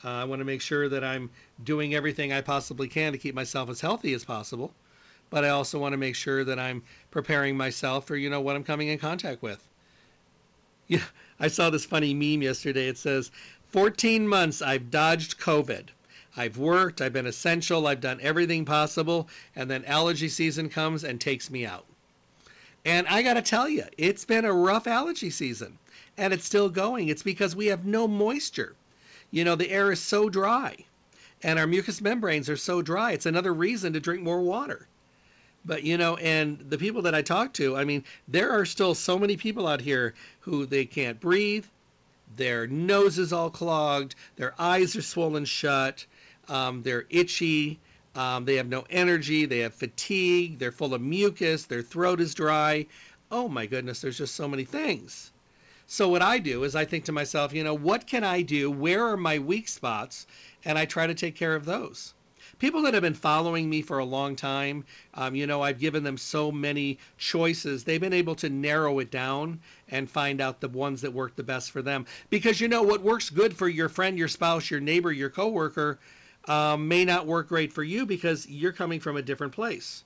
[0.04, 1.30] Uh, I want to make sure that I'm
[1.62, 4.72] doing everything I possibly can to keep myself as healthy as possible
[5.30, 8.56] but I also want to make sure that I'm preparing myself for you know what
[8.56, 9.62] I'm coming in contact with.
[10.90, 11.04] Yeah,
[11.38, 12.88] I saw this funny meme yesterday.
[12.88, 13.30] It says,
[13.72, 15.88] "14 months I've dodged COVID.
[16.34, 21.20] I've worked, I've been essential, I've done everything possible, and then allergy season comes and
[21.20, 21.84] takes me out."
[22.86, 25.76] And I got to tell you, it's been a rough allergy season,
[26.16, 27.08] and it's still going.
[27.08, 28.74] It's because we have no moisture.
[29.30, 30.76] You know, the air is so dry,
[31.42, 33.12] and our mucous membranes are so dry.
[33.12, 34.88] It's another reason to drink more water.
[35.64, 38.94] But you know, and the people that I talk to, I mean, there are still
[38.94, 41.66] so many people out here who they can't breathe,
[42.36, 46.06] their nose is all clogged, their eyes are swollen shut,
[46.48, 47.78] um, they're itchy,
[48.14, 52.34] um, they have no energy, they have fatigue, they're full of mucus, their throat is
[52.34, 52.86] dry.
[53.30, 55.30] Oh my goodness, there's just so many things.
[55.88, 58.70] So what I do is I think to myself, you know, what can I do?
[58.70, 60.26] Where are my weak spots?
[60.64, 62.14] And I try to take care of those
[62.58, 66.02] people that have been following me for a long time, um, you know, I've given
[66.02, 67.84] them so many choices.
[67.84, 71.42] They've been able to narrow it down and find out the ones that work the
[71.42, 72.06] best for them.
[72.30, 75.98] Because you know what works good for your friend, your spouse, your neighbor, your coworker
[76.46, 80.04] um, may not work great for you because you're coming from a different place.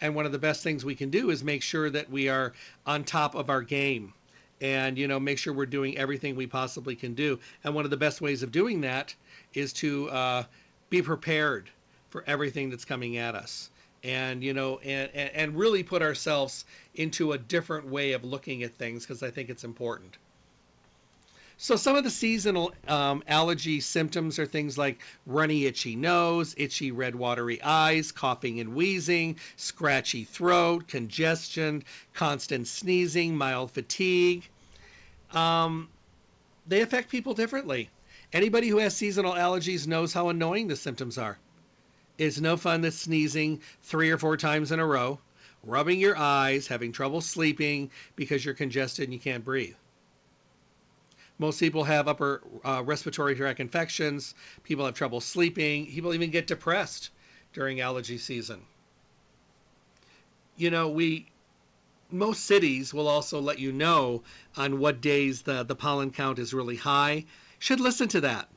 [0.00, 2.52] And one of the best things we can do is make sure that we are
[2.86, 4.12] on top of our game
[4.60, 7.38] and you know make sure we're doing everything we possibly can do.
[7.62, 9.14] And one of the best ways of doing that
[9.52, 10.44] is to uh,
[10.90, 11.70] be prepared
[12.10, 13.70] for everything that's coming at us.
[14.02, 16.64] And you know and, and really put ourselves
[16.94, 20.18] into a different way of looking at things because i think it's important
[21.56, 26.90] so some of the seasonal um, allergy symptoms are things like runny itchy nose itchy
[26.90, 34.48] red watery eyes coughing and wheezing scratchy throat congestion constant sneezing mild fatigue.
[35.32, 35.88] Um,
[36.66, 37.90] they affect people differently.
[38.32, 41.38] Anybody who has seasonal allergies knows how annoying the symptoms are.
[42.18, 45.18] It's no fun to sneezing three or four times in a row,
[45.62, 49.74] rubbing your eyes, having trouble sleeping because you're congested and you can't breathe.
[51.38, 54.34] Most people have upper uh, respiratory tract infections.
[54.62, 55.86] People have trouble sleeping.
[55.86, 57.10] People even get depressed
[57.52, 58.62] during allergy season.
[60.56, 61.26] You know, we
[62.10, 64.22] most cities will also let you know
[64.56, 67.24] on what days the, the pollen count is really high.
[67.58, 68.48] Should listen to that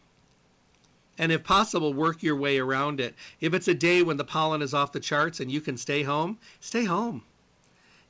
[1.17, 3.15] and if possible, work your way around it.
[3.41, 6.03] If it's a day when the pollen is off the charts and you can stay
[6.03, 7.23] home, stay home.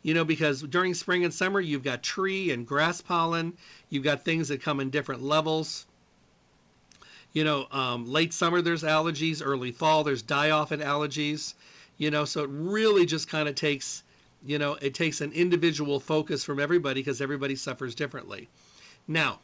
[0.04, 3.54] You know, because during spring and summer, you've got tree and grass pollen,
[3.90, 5.86] you've got things that come in different levels.
[7.34, 11.54] You know, um, late summer there's allergies, early fall there's die off in allergies.
[11.98, 14.04] You know, so it really just kind of takes,
[14.46, 18.48] you know, it takes an individual focus from everybody because everybody suffers differently.
[19.08, 19.40] Now,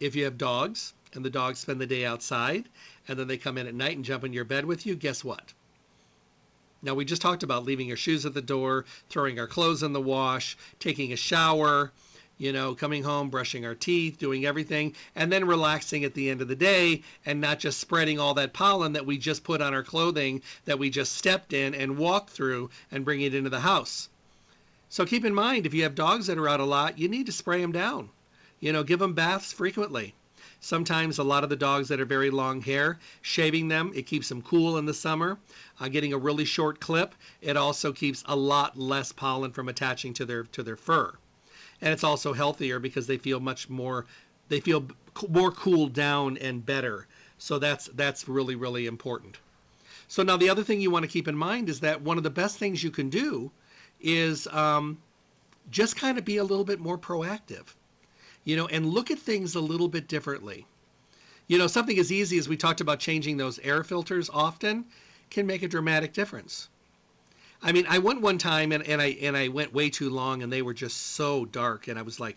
[0.00, 2.68] if you have dogs and the dogs spend the day outside
[3.08, 5.24] and then they come in at night and jump in your bed with you, guess
[5.24, 5.52] what?
[6.82, 9.92] Now, we just talked about leaving our shoes at the door, throwing our clothes in
[9.92, 11.92] the wash, taking a shower,
[12.38, 16.40] you know, coming home, brushing our teeth, doing everything, and then relaxing at the end
[16.40, 19.74] of the day and not just spreading all that pollen that we just put on
[19.74, 23.60] our clothing that we just stepped in and walked through and bring it into the
[23.60, 24.08] house.
[24.88, 27.26] So keep in mind, if you have dogs that are out a lot, you need
[27.26, 28.08] to spray them down.
[28.58, 30.14] You know, give them baths frequently.
[30.64, 34.28] Sometimes a lot of the dogs that are very long hair, shaving them, it keeps
[34.28, 35.36] them cool in the summer.
[35.80, 40.14] Uh, getting a really short clip, it also keeps a lot less pollen from attaching
[40.14, 41.12] to their to their fur.
[41.80, 44.06] And it's also healthier because they feel much more,
[44.48, 44.86] they feel
[45.28, 47.08] more cooled down and better.
[47.38, 49.38] So that's that's really really important.
[50.06, 52.22] So now the other thing you want to keep in mind is that one of
[52.22, 53.50] the best things you can do
[54.00, 55.02] is um,
[55.72, 57.64] just kind of be a little bit more proactive
[58.44, 60.66] you know, and look at things a little bit differently.
[61.46, 64.86] You know, something as easy as we talked about changing those air filters often
[65.30, 66.68] can make a dramatic difference.
[67.62, 70.42] I mean, I went one time and, and I and I went way too long
[70.42, 72.36] and they were just so dark and I was like,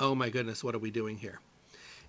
[0.00, 1.38] oh my goodness, what are we doing here?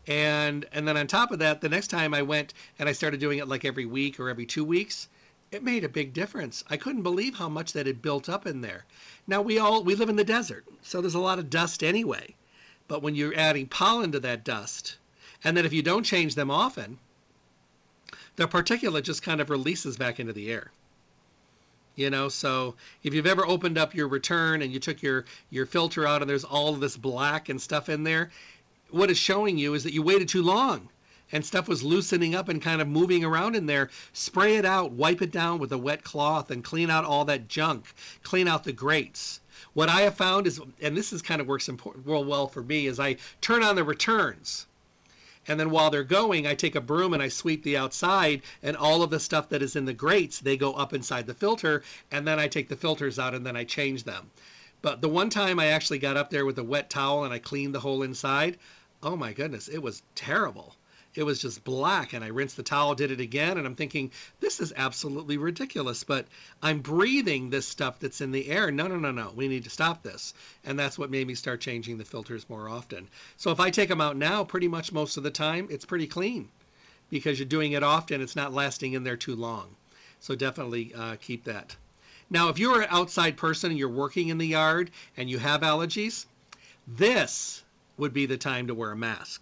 [0.07, 3.19] And and then on top of that, the next time I went and I started
[3.19, 5.09] doing it like every week or every two weeks,
[5.51, 6.63] it made a big difference.
[6.69, 8.85] I couldn't believe how much that had built up in there.
[9.27, 12.33] Now we all we live in the desert, so there's a lot of dust anyway.
[12.87, 14.97] But when you're adding pollen to that dust,
[15.43, 16.99] and then if you don't change them often,
[18.35, 20.71] the particulate just kind of releases back into the air.
[21.95, 25.65] You know, so if you've ever opened up your return and you took your, your
[25.65, 28.29] filter out and there's all this black and stuff in there,
[28.91, 30.89] what it's showing you is that you waited too long
[31.31, 33.89] and stuff was loosening up and kind of moving around in there.
[34.13, 37.47] Spray it out, wipe it down with a wet cloth, and clean out all that
[37.47, 37.85] junk.
[38.23, 39.41] Clean out the grates.
[39.73, 42.87] What I have found is, and this is kind of works real well for me,
[42.87, 44.65] is I turn on the returns.
[45.47, 48.75] And then while they're going, I take a broom and I sweep the outside, and
[48.75, 51.83] all of the stuff that is in the grates, they go up inside the filter,
[52.11, 54.29] and then I take the filters out and then I change them.
[54.81, 57.39] But the one time I actually got up there with a wet towel and I
[57.39, 58.57] cleaned the whole inside,
[59.01, 60.75] oh my goodness, it was terrible
[61.17, 64.11] it was just black and I rinsed the towel, did it again, and I'm thinking,
[64.39, 66.27] this is absolutely ridiculous, but
[66.61, 68.69] I'm breathing this stuff that's in the air.
[68.69, 69.31] No, no, no, no.
[69.35, 70.35] We need to stop this.
[70.63, 73.09] And that's what made me start changing the filters more often.
[73.35, 76.05] So if I take them out now, pretty much most of the time, it's pretty
[76.05, 76.49] clean
[77.09, 78.21] because you're doing it often.
[78.21, 79.75] It's not lasting in there too long.
[80.19, 81.75] So definitely uh, keep that.
[82.29, 85.61] Now, if you're an outside person and you're working in the yard and you have
[85.61, 86.27] allergies,
[86.87, 87.63] this
[87.97, 89.41] would be the time to wear a mask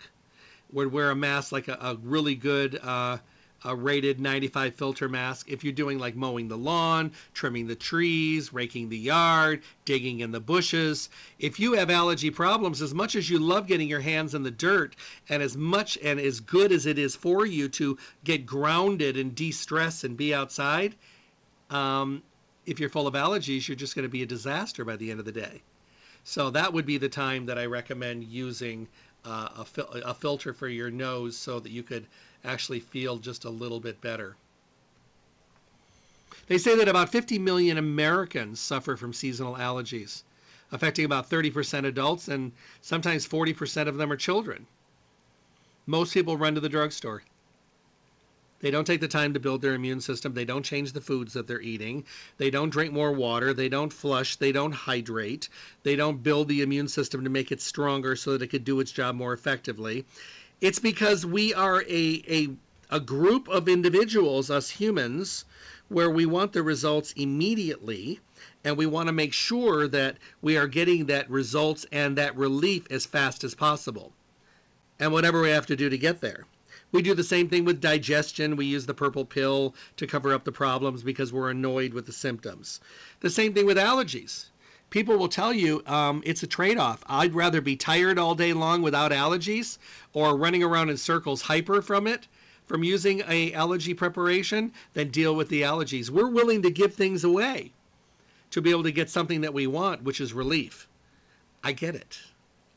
[0.71, 3.17] would wear a mask like a, a really good uh,
[3.65, 8.53] a rated 95 filter mask if you're doing like mowing the lawn, trimming the trees,
[8.53, 11.09] raking the yard, digging in the bushes.
[11.39, 14.51] If you have allergy problems, as much as you love getting your hands in the
[14.51, 14.95] dirt
[15.29, 19.33] and as much and as good as it is for you to get grounded and
[19.33, 20.93] de-stress and be outside,
[21.71, 22.21] um,
[22.67, 25.19] if you're full of allergies, you're just going to be a disaster by the end
[25.19, 25.61] of the day.
[26.23, 28.87] So that would be the time that I recommend using
[29.29, 32.05] a, fil- a filter for your nose so that you could
[32.43, 34.35] actually feel just a little bit better.
[36.47, 40.23] They say that about 50 million Americans suffer from seasonal allergies,
[40.71, 42.51] affecting about 30% adults, and
[42.81, 44.67] sometimes 40% of them are children.
[45.87, 47.23] Most people run to the drugstore.
[48.65, 50.33] They don't take the time to build their immune system.
[50.33, 52.05] They don't change the foods that they're eating.
[52.39, 53.53] They don't drink more water.
[53.53, 54.37] They don't flush.
[54.37, 55.49] They don't hydrate.
[55.83, 58.79] They don't build the immune system to make it stronger so that it could do
[58.79, 60.05] its job more effectively.
[60.61, 62.47] It's because we are a, a,
[62.89, 65.45] a group of individuals, us humans,
[65.87, 68.19] where we want the results immediately
[68.63, 72.87] and we want to make sure that we are getting that results and that relief
[72.89, 74.11] as fast as possible.
[74.99, 76.47] And whatever we have to do to get there.
[76.95, 78.55] We do the same thing with digestion.
[78.55, 82.13] We use the purple pill to cover up the problems because we're annoyed with the
[82.13, 82.79] symptoms.
[83.19, 84.45] The same thing with allergies.
[84.91, 87.03] People will tell you um, it's a trade off.
[87.05, 89.77] I'd rather be tired all day long without allergies
[90.13, 92.29] or running around in circles hyper from it
[92.65, 96.09] from using a allergy preparation than deal with the allergies.
[96.09, 97.73] We're willing to give things away
[98.51, 100.87] to be able to get something that we want, which is relief.
[101.61, 102.17] I get it.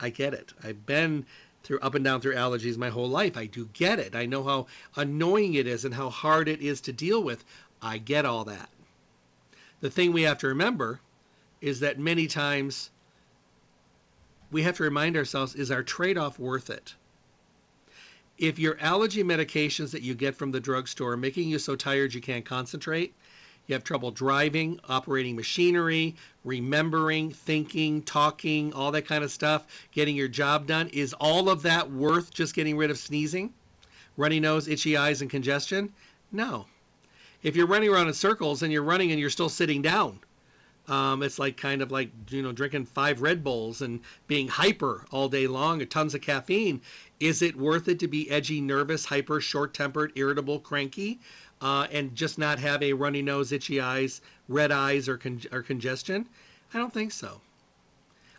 [0.00, 0.52] I get it.
[0.64, 1.24] I've been
[1.68, 3.36] through up and down through allergies my whole life.
[3.36, 4.16] I do get it.
[4.16, 4.66] I know how
[4.96, 7.44] annoying it is and how hard it is to deal with.
[7.82, 8.70] I get all that.
[9.80, 10.98] The thing we have to remember
[11.60, 12.88] is that many times
[14.50, 16.94] we have to remind ourselves is our trade off worth it?
[18.38, 22.14] If your allergy medications that you get from the drugstore are making you so tired
[22.14, 23.14] you can't concentrate,
[23.68, 30.16] you have trouble driving, operating machinery, remembering, thinking, talking, all that kind of stuff, getting
[30.16, 33.52] your job done, is all of that worth just getting rid of sneezing,
[34.16, 35.92] runny nose, itchy eyes, and congestion?
[36.32, 36.64] No.
[37.42, 40.18] If you're running around in circles and you're running and you're still sitting down,
[40.88, 45.04] um, it's like kind of like you know drinking five Red Bulls and being hyper
[45.10, 46.80] all day long, tons of caffeine.
[47.20, 51.20] Is it worth it to be edgy, nervous, hyper, short-tempered, irritable, cranky,
[51.60, 55.62] uh, and just not have a runny nose, itchy eyes, red eyes, or, con- or
[55.62, 56.28] congestion?
[56.72, 57.40] I don't think so.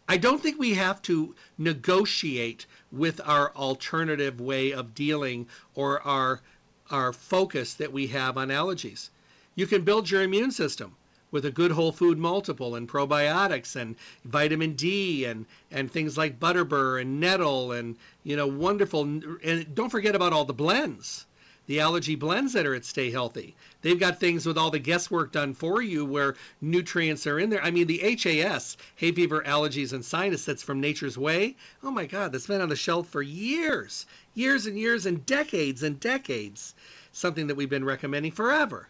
[0.08, 6.42] I don't think we have to negotiate with our alternative way of dealing or our
[6.90, 9.10] our focus that we have on allergies.
[9.54, 10.96] You can build your immune system
[11.30, 13.96] with a good whole food multiple and probiotics and
[14.26, 19.92] vitamin D and and things like butterbur and nettle and you know wonderful and don't
[19.92, 21.28] forget about all the blends
[21.70, 23.56] the allergy blends that are at Stay Healthy.
[23.84, 27.64] They've got things with all the guesswork done for you where nutrients are in there.
[27.64, 31.58] I mean, the HAS, hay fever, allergies, and sinus that's from Nature's Way.
[31.84, 35.84] Oh my God, that's been on the shelf for years, years and years and decades
[35.84, 36.74] and decades.
[37.12, 38.90] Something that we've been recommending forever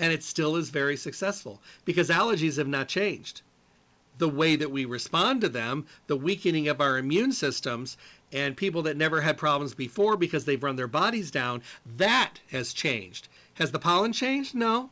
[0.00, 3.42] and it still is very successful because allergies have not changed.
[4.18, 7.96] The way that we respond to them, the weakening of our immune systems,
[8.32, 11.62] and people that never had problems before because they've run their bodies down,
[11.96, 13.28] that has changed.
[13.54, 14.54] Has the pollen changed?
[14.54, 14.90] No.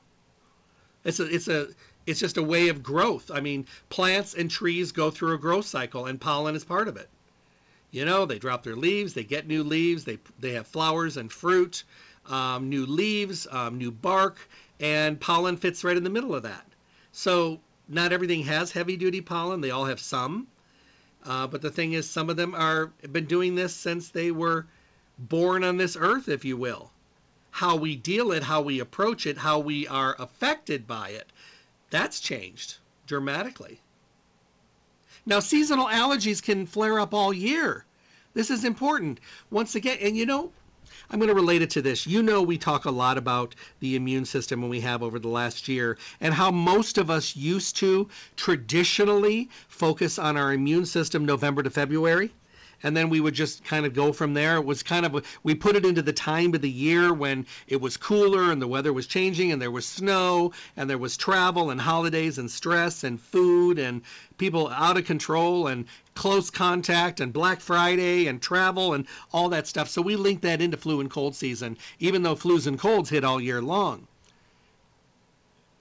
[1.04, 1.68] It's a, it's a,
[2.06, 3.30] it's just a way of growth.
[3.32, 6.96] I mean, plants and trees go through a growth cycle, and pollen is part of
[6.96, 7.08] it.
[7.90, 11.30] You know, they drop their leaves, they get new leaves, they they have flowers and
[11.30, 11.82] fruit,
[12.28, 14.38] um, new leaves, um, new bark,
[14.78, 16.64] and pollen fits right in the middle of that.
[17.12, 17.60] So
[17.90, 19.60] not everything has heavy duty pollen.
[19.60, 20.46] They all have some.
[21.24, 24.66] Uh, but the thing is, some of them are been doing this since they were
[25.18, 26.90] born on this earth, if you will.
[27.50, 31.30] How we deal it, how we approach it, how we are affected by it,
[31.90, 32.76] that's changed
[33.06, 33.80] dramatically.
[35.26, 37.84] Now, seasonal allergies can flare up all year.
[38.32, 39.20] This is important.
[39.50, 40.52] Once again, and you know,
[41.08, 42.06] I'm going to relate it to this.
[42.06, 45.28] You know, we talk a lot about the immune system when we have over the
[45.28, 51.24] last year and how most of us used to traditionally focus on our immune system
[51.24, 52.32] November to February
[52.82, 54.56] and then we would just kind of go from there.
[54.56, 57.80] It was kind of we put it into the time of the year when it
[57.80, 61.70] was cooler and the weather was changing and there was snow and there was travel
[61.70, 64.02] and holidays and stress and food and
[64.38, 65.86] people out of control and
[66.20, 69.88] close contact and Black Friday and travel and all that stuff.
[69.88, 73.24] So we link that into flu and cold season, even though flus and colds hit
[73.24, 74.06] all year long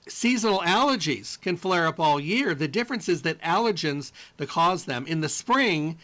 [0.07, 2.55] seasonal allergies can flare up all year.
[2.55, 5.97] The difference is that allergens that cause them in the spring,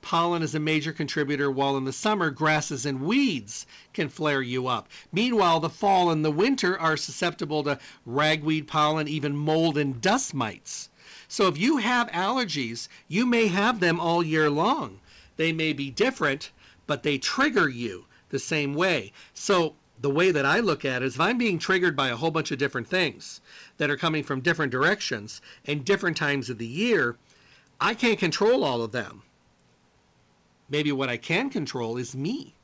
[0.00, 4.68] pollen is a major contributor, while in the summer, grasses and weeds can flare you
[4.68, 4.88] up.
[5.12, 10.32] Meanwhile, the fall and the winter are susceptible to ragweed pollen, even mold and dust
[10.32, 10.88] mites.
[11.28, 15.00] So if you have allergies, you may have them all year long.
[15.36, 16.50] They may be different,
[16.86, 19.12] but they trigger you the same way.
[19.34, 22.16] So the way that I look at it is if I'm being triggered by a
[22.16, 23.40] whole bunch of different things
[23.78, 27.16] that are coming from different directions and different times of the year,
[27.80, 29.22] I can't control all of them.
[30.68, 32.54] Maybe what I can control is me.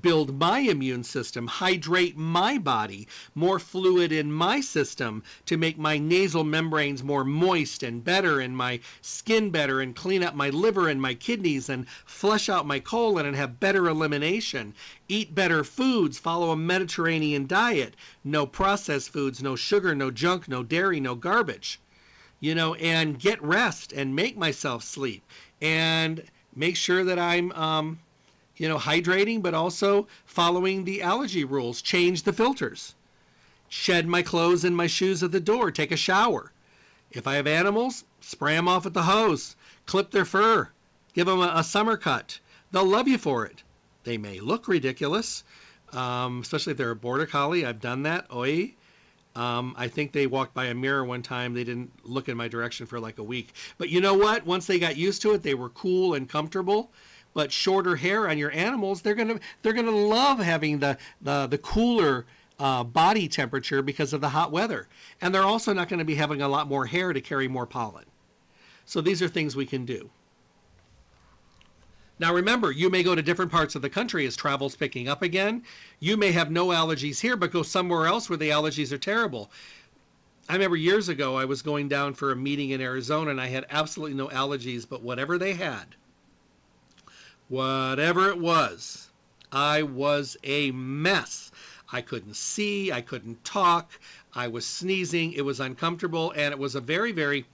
[0.00, 5.98] Build my immune system, hydrate my body, more fluid in my system to make my
[5.98, 10.88] nasal membranes more moist and better, and my skin better, and clean up my liver
[10.88, 14.74] and my kidneys, and flush out my colon and have better elimination.
[15.08, 17.96] Eat better foods, follow a Mediterranean diet.
[18.22, 21.80] No processed foods, no sugar, no junk, no dairy, no garbage.
[22.38, 25.24] You know, and get rest and make myself sleep.
[25.60, 26.22] And
[26.54, 27.98] make sure that I'm, um,
[28.60, 31.80] you know, hydrating, but also following the allergy rules.
[31.80, 32.94] Change the filters.
[33.70, 35.70] Shed my clothes and my shoes at the door.
[35.70, 36.52] Take a shower.
[37.10, 39.56] If I have animals, spray them off with the hose.
[39.86, 40.68] Clip their fur.
[41.14, 42.38] Give them a, a summer cut.
[42.70, 43.62] They'll love you for it.
[44.04, 45.42] They may look ridiculous,
[45.94, 47.64] um, especially if they're a border collie.
[47.64, 48.26] I've done that.
[48.30, 48.74] Oi.
[49.34, 51.54] Um, I think they walked by a mirror one time.
[51.54, 53.54] They didn't look in my direction for like a week.
[53.78, 54.44] But you know what?
[54.44, 56.90] Once they got used to it, they were cool and comfortable.
[57.32, 61.58] But shorter hair on your animals, they're gonna they're gonna love having the the, the
[61.58, 62.26] cooler
[62.60, 64.86] uh, body temperature because of the hot weather.
[65.20, 67.66] And they're also not going to be having a lot more hair to carry more
[67.66, 68.04] pollen.
[68.84, 70.10] So these are things we can do.
[72.18, 75.22] Now remember, you may go to different parts of the country as travel's picking up
[75.22, 75.62] again.
[76.00, 79.50] You may have no allergies here, but go somewhere else where the allergies are terrible.
[80.46, 83.46] I remember years ago I was going down for a meeting in Arizona and I
[83.46, 85.96] had absolutely no allergies, but whatever they had,
[87.50, 89.10] whatever it was,
[89.52, 91.52] I was a mess.
[91.92, 93.90] I couldn't see, I couldn't talk,
[94.32, 97.44] I was sneezing, it was uncomfortable, and it was a very, very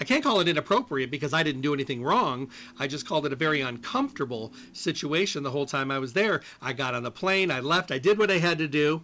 [0.00, 2.50] I can't call it inappropriate because I didn't do anything wrong.
[2.76, 6.42] I just called it a very uncomfortable situation the whole time I was there.
[6.60, 9.02] I got on the plane, I left, I did what I had to do,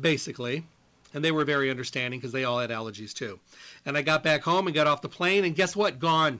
[0.00, 0.64] basically.
[1.12, 3.40] And they were very understanding because they all had allergies too.
[3.84, 5.98] And I got back home and got off the plane, and guess what?
[5.98, 6.38] Gone.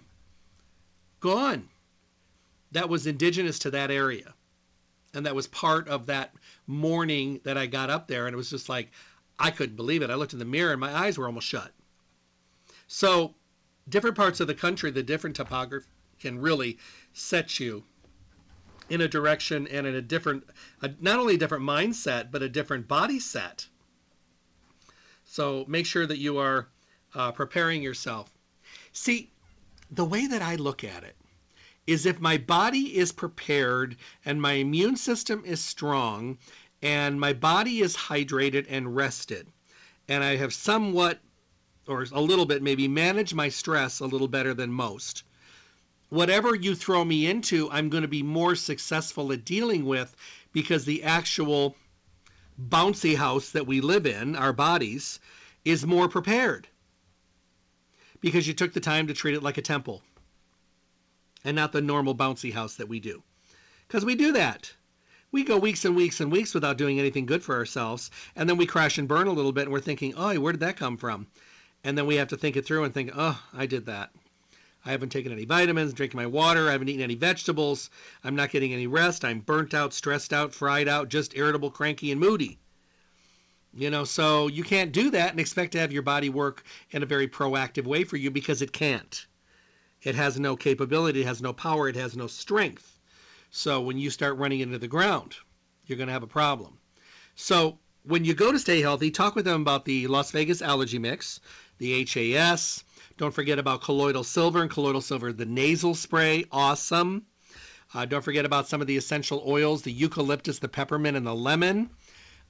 [1.20, 1.68] Gone.
[2.72, 4.34] That was indigenous to that area.
[5.14, 6.34] And that was part of that
[6.66, 8.26] morning that I got up there.
[8.26, 8.90] And it was just like,
[9.38, 10.10] I couldn't believe it.
[10.10, 11.72] I looked in the mirror and my eyes were almost shut.
[12.86, 13.34] So,
[13.88, 15.88] different parts of the country, the different topography
[16.18, 16.78] can really
[17.12, 17.84] set you
[18.88, 20.44] in a direction and in a different,
[20.82, 23.66] a, not only a different mindset, but a different body set.
[25.24, 26.68] So make sure that you are
[27.14, 28.30] uh, preparing yourself.
[28.92, 29.30] See,
[29.91, 31.16] the way that I look at it
[31.86, 36.39] is if my body is prepared and my immune system is strong
[36.82, 39.47] and my body is hydrated and rested,
[40.07, 41.18] and I have somewhat
[41.86, 45.24] or a little bit maybe manage my stress a little better than most.
[46.11, 50.14] Whatever you throw me into, I'm going to be more successful at dealing with
[50.53, 51.76] because the actual
[52.61, 55.20] bouncy house that we live in, our bodies,
[55.64, 56.68] is more prepared.
[58.20, 60.02] Because you took the time to treat it like a temple
[61.44, 63.22] and not the normal bouncy house that we do.
[63.86, 64.72] Because we do that.
[65.30, 68.56] We go weeks and weeks and weeks without doing anything good for ourselves, and then
[68.56, 70.96] we crash and burn a little bit, and we're thinking, oh, where did that come
[70.96, 71.26] from?
[71.84, 74.10] and then we have to think it through and think, oh, I did that.
[74.84, 77.90] I haven't taken any vitamins, drinking my water, I haven't eaten any vegetables,
[78.24, 82.10] I'm not getting any rest, I'm burnt out, stressed out, fried out, just irritable, cranky,
[82.10, 82.58] and moody.
[83.74, 87.02] You know, so you can't do that and expect to have your body work in
[87.02, 89.26] a very proactive way for you because it can't.
[90.02, 92.98] It has no capability, it has no power, it has no strength.
[93.50, 95.36] So when you start running into the ground,
[95.86, 96.78] you're going to have a problem.
[97.34, 100.98] So when you go to Stay Healthy, talk with them about the Las Vegas Allergy
[100.98, 101.40] Mix
[101.78, 102.84] the HAS.
[103.16, 107.26] Don't forget about colloidal silver and colloidal silver, the nasal spray, awesome.
[107.94, 111.34] Uh, don't forget about some of the essential oils, the eucalyptus, the peppermint, and the
[111.34, 111.88] lemon.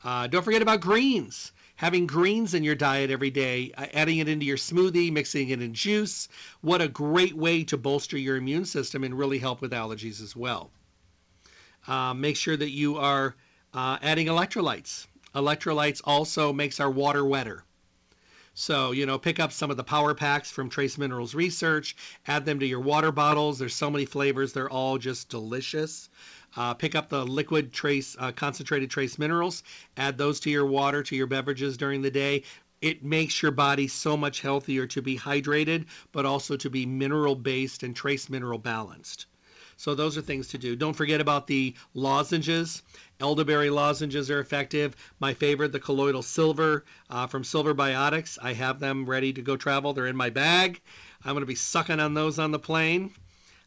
[0.05, 1.53] Uh, don't forget about greens.
[1.77, 5.63] Having greens in your diet every day, uh, adding it into your smoothie, mixing it
[5.63, 6.29] in juice.
[6.61, 10.35] What a great way to bolster your immune system and really help with allergies as
[10.35, 10.71] well.
[11.87, 13.37] Uh, make sure that you are
[13.73, 15.07] uh, adding electrolytes.
[15.35, 17.65] Electrolytes also makes our water wetter.
[18.55, 21.95] So, you know, pick up some of the power packs from Trace Minerals Research,
[22.27, 23.61] add them to your water bottles.
[23.61, 26.09] There's so many flavors, they're all just delicious.
[26.57, 29.63] Uh, pick up the liquid trace, uh, concentrated trace minerals,
[29.97, 32.43] add those to your water, to your beverages during the day.
[32.81, 37.35] It makes your body so much healthier to be hydrated, but also to be mineral
[37.35, 39.27] based and trace mineral balanced.
[39.77, 40.75] So those are things to do.
[40.75, 42.83] Don't forget about the lozenges.
[43.21, 44.97] Elderberry lozenges are effective.
[45.21, 48.39] My favorite, the colloidal silver uh, from Silver Biotics.
[48.43, 49.93] I have them ready to go travel.
[49.93, 50.81] They're in my bag.
[51.25, 53.13] I'm going to be sucking on those on the plane.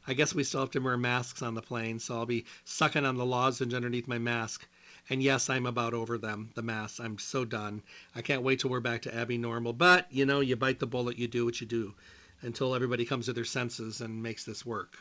[0.08, 3.06] I guess we still have to wear masks on the plane, so I'll be sucking
[3.06, 4.68] on the lozenge underneath my mask.
[5.10, 7.00] And yes, I'm about over them, the masks.
[7.00, 7.82] I'm so done.
[8.16, 9.74] I can't wait till we're back to Abby normal.
[9.74, 11.94] But, you know, you bite the bullet, you do what you do
[12.42, 14.98] until everybody comes to their senses and makes this work.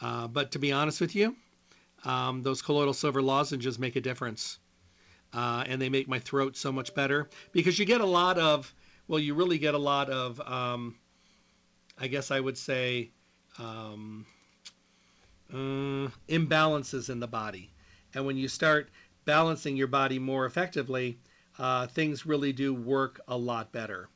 [0.00, 1.36] Uh, but to be honest with you,
[2.04, 4.58] um, those colloidal silver lozenges make a difference.
[5.32, 8.72] Uh, and they make my throat so much better because you get a lot of,
[9.08, 10.96] well, you really get a lot of, um,
[11.98, 13.10] I guess I would say,
[13.58, 14.26] um,
[15.52, 17.70] uh, imbalances in the body.
[18.14, 18.90] And when you start
[19.24, 21.18] balancing your body more effectively,
[21.58, 24.08] uh, things really do work a lot better.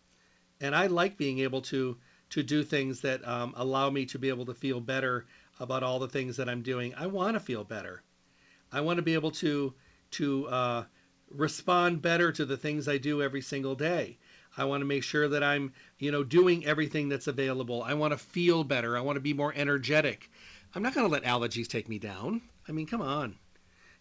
[0.61, 1.97] And I like being able to
[2.31, 5.27] to do things that um, allow me to be able to feel better
[5.61, 6.95] about all the things that I'm doing.
[6.95, 8.03] I want to feel better.
[8.73, 9.75] I want to be able to
[10.13, 10.85] to uh,
[11.31, 14.17] respond better to the things I do every single day.
[14.57, 17.83] I want to make sure that I'm, you know, doing everything that's available.
[17.83, 18.97] I want to feel better.
[18.97, 20.31] I want to be more energetic.
[20.75, 22.43] I'm not going to let allergies take me down.
[22.69, 23.37] I mean, come on.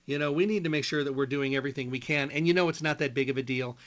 [0.05, 2.31] You know, we need to make sure that we're doing everything we can.
[2.31, 3.77] And you know, it's not that big of a deal.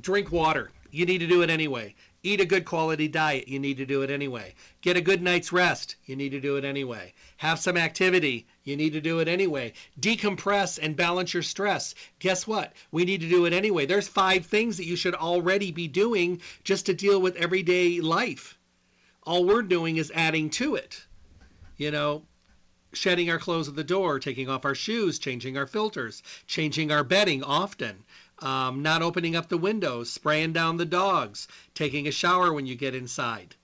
[0.00, 0.70] Drink water.
[0.90, 1.94] You need to do it anyway.
[2.24, 3.48] Eat a good quality diet.
[3.48, 4.54] You need to do it anyway.
[4.80, 5.96] Get a good night's rest.
[6.06, 7.14] You need to do it anyway.
[7.38, 8.46] Have some activity.
[8.62, 9.72] You need to do it anyway.
[10.00, 11.96] Decompress and balance your stress.
[12.20, 12.74] Guess what?
[12.92, 13.86] We need to do it anyway.
[13.86, 18.56] There's five things that you should already be doing just to deal with everyday life.
[19.24, 21.04] All we're doing is adding to it.
[21.76, 22.22] You know,
[22.92, 27.02] shedding our clothes at the door, taking off our shoes, changing our filters, changing our
[27.02, 28.04] bedding often,
[28.42, 32.74] um, not opening up the windows, spraying down the dogs, taking a shower when you
[32.74, 33.54] get inside.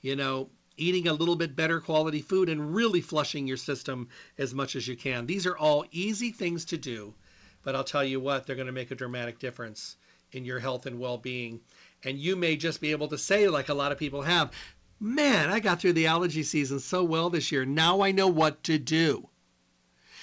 [0.00, 4.08] You know, eating a little bit better quality food, and really flushing your system
[4.38, 5.26] as much as you can.
[5.26, 7.14] These are all easy things to do,
[7.62, 9.96] but I'll tell you what, they're going to make a dramatic difference
[10.32, 11.60] in your health and well being.
[12.04, 14.52] And you may just be able to say, like a lot of people have,
[14.98, 17.64] man, I got through the allergy season so well this year.
[17.64, 19.28] Now I know what to do.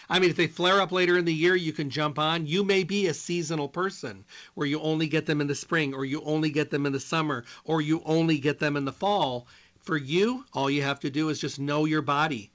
[0.10, 2.48] I mean, if they flare up later in the year, you can jump on.
[2.48, 6.04] You may be a seasonal person where you only get them in the spring, or
[6.04, 9.48] you only get them in the summer, or you only get them in the fall.
[9.82, 12.52] For you, all you have to do is just know your body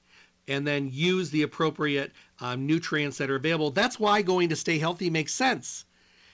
[0.47, 3.71] and then use the appropriate um, nutrients that are available.
[3.71, 5.85] That's why going to stay healthy makes sense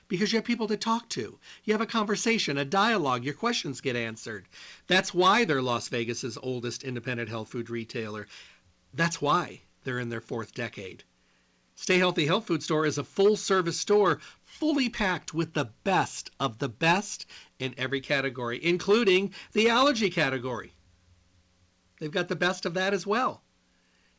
[0.08, 1.40] because you have people to talk to.
[1.64, 4.46] You have a conversation, a dialogue, your questions get answered.
[4.88, 8.28] That's why they're Las Vegas's oldest independent health food retailer.
[8.94, 11.04] That's why they're in their fourth decade.
[11.82, 16.30] Stay Healthy Health Food Store is a full service store fully packed with the best
[16.40, 17.26] of the best
[17.58, 20.76] in every category, including the allergy category.
[22.00, 23.42] They've got the best of that as well.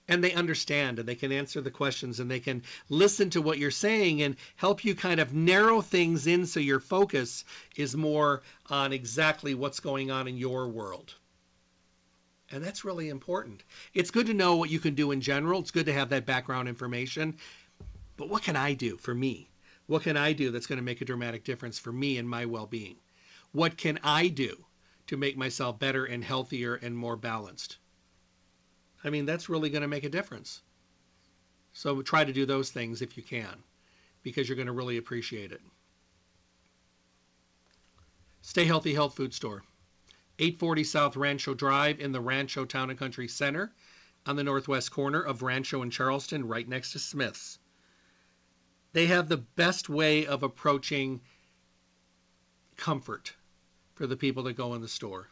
[0.09, 3.59] And they understand and they can answer the questions and they can listen to what
[3.59, 7.45] you're saying and help you kind of narrow things in so your focus
[7.77, 11.15] is more on exactly what's going on in your world.
[12.53, 13.65] And that's really important.
[13.95, 15.61] It's good to know what you can do in general.
[15.61, 17.39] It's good to have that background information.
[18.19, 19.49] But what can I do for me?
[19.87, 22.45] What can I do that's going to make a dramatic difference for me and my
[22.45, 22.97] well being?
[23.53, 24.67] What can I do
[25.07, 27.79] to make myself better and healthier and more balanced?
[29.03, 30.61] I mean, that's really going to make a difference.
[31.73, 33.63] So try to do those things if you can,
[34.23, 35.61] because you're going to really appreciate it.
[38.43, 39.63] Stay Healthy Health Food Store.
[40.39, 43.73] 840 South Rancho Drive in the Rancho Town and Country Center
[44.27, 47.59] on the northwest corner of Rancho and Charleston, right next to Smith's.
[48.93, 51.21] They have the best way of approaching
[52.77, 53.35] comfort
[53.95, 55.29] for the people that go in the store.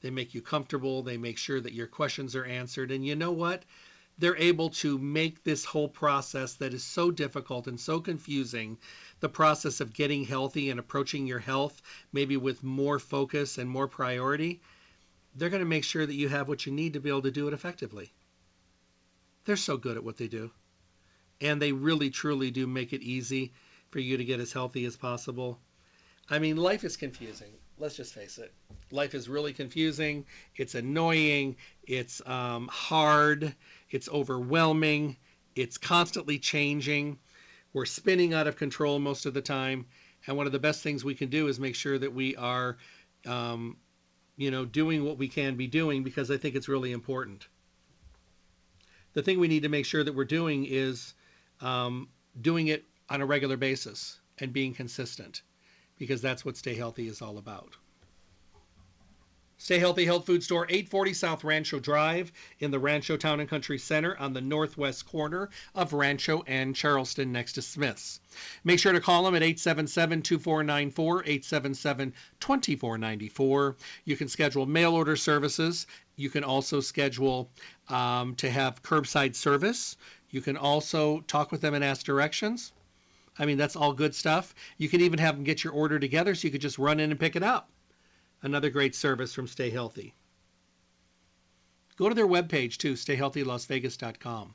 [0.00, 3.32] They make you comfortable, they make sure that your questions are answered, and you know
[3.32, 3.64] what?
[4.20, 8.76] They're able to make this whole process that is so difficult and so confusing
[9.20, 11.80] the process of getting healthy and approaching your health
[12.12, 14.60] maybe with more focus and more priority,
[15.34, 17.30] they're going to make sure that you have what you need to be able to
[17.30, 18.12] do it effectively.
[19.46, 20.50] They're so good at what they do.
[21.40, 23.54] And they really, truly do make it easy
[23.88, 25.58] for you to get as healthy as possible.
[26.28, 27.52] I mean, life is confusing.
[27.78, 28.52] Let's just face it.
[28.90, 30.26] Life is really confusing.
[30.54, 31.56] It's annoying.
[31.84, 33.54] It's um, hard.
[33.90, 35.16] It's overwhelming.
[35.54, 37.18] It's constantly changing.
[37.72, 39.86] We're spinning out of control most of the time.
[40.26, 42.76] And one of the best things we can do is make sure that we are,
[43.26, 43.76] um,
[44.36, 47.46] you know, doing what we can be doing because I think it's really important.
[49.12, 51.14] The thing we need to make sure that we're doing is
[51.60, 52.08] um,
[52.40, 55.42] doing it on a regular basis and being consistent
[55.98, 57.76] because that's what Stay Healthy is all about.
[59.62, 63.76] Stay Healthy Health Food Store, 840 South Rancho Drive in the Rancho Town and Country
[63.76, 68.20] Center on the northwest corner of Rancho and Charleston next to Smith's.
[68.64, 73.76] Make sure to call them at 877 2494, 877 2494.
[74.06, 75.86] You can schedule mail order services.
[76.16, 77.50] You can also schedule
[77.90, 79.98] um, to have curbside service.
[80.30, 82.72] You can also talk with them and ask directions.
[83.38, 84.54] I mean, that's all good stuff.
[84.78, 87.10] You can even have them get your order together so you could just run in
[87.10, 87.68] and pick it up.
[88.42, 90.14] Another great service from Stay Healthy.
[91.96, 94.54] Go to their webpage too, stayhealthylasvegas.com.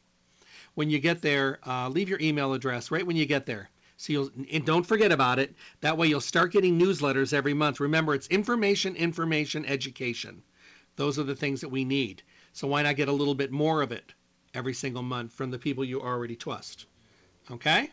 [0.73, 3.69] When you get there, uh, leave your email address right when you get there.
[3.97, 5.55] So you'll and don't forget about it.
[5.81, 7.79] That way you'll start getting newsletters every month.
[7.79, 10.41] Remember, it's information, information, education.
[10.95, 12.23] Those are the things that we need.
[12.53, 14.13] So why not get a little bit more of it
[14.53, 16.85] every single month from the people you already trust?
[17.51, 17.89] Okay?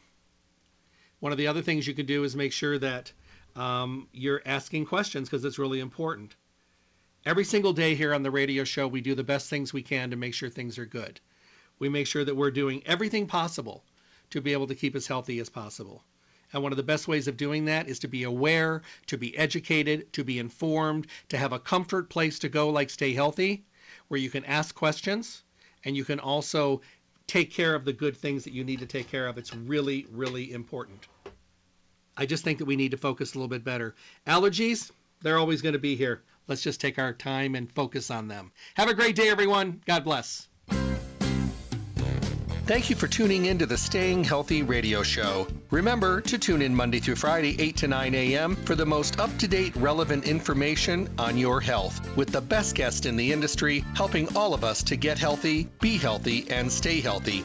[1.20, 3.12] One of the other things you can do is make sure that
[3.56, 6.34] um, you're asking questions because it's really important.
[7.24, 10.10] Every single day here on the radio show, we do the best things we can
[10.10, 11.20] to make sure things are good.
[11.78, 13.84] We make sure that we're doing everything possible
[14.30, 16.02] to be able to keep as healthy as possible.
[16.52, 19.36] And one of the best ways of doing that is to be aware, to be
[19.36, 23.64] educated, to be informed, to have a comfort place to go like Stay Healthy,
[24.08, 25.42] where you can ask questions
[25.84, 26.82] and you can also
[27.26, 29.38] take care of the good things that you need to take care of.
[29.38, 31.08] It's really, really important.
[32.16, 33.94] I just think that we need to focus a little bit better.
[34.26, 34.90] Allergies,
[35.22, 36.22] they're always going to be here.
[36.48, 38.52] Let's just take our time and focus on them.
[38.74, 39.80] Have a great day, everyone.
[39.86, 40.48] God bless.
[42.64, 45.48] Thank you for tuning in to the Staying Healthy radio show.
[45.70, 49.36] Remember to tune in Monday through Friday, 8 to 9 a.m., for the most up
[49.38, 54.36] to date, relevant information on your health with the best guest in the industry, helping
[54.36, 57.44] all of us to get healthy, be healthy, and stay healthy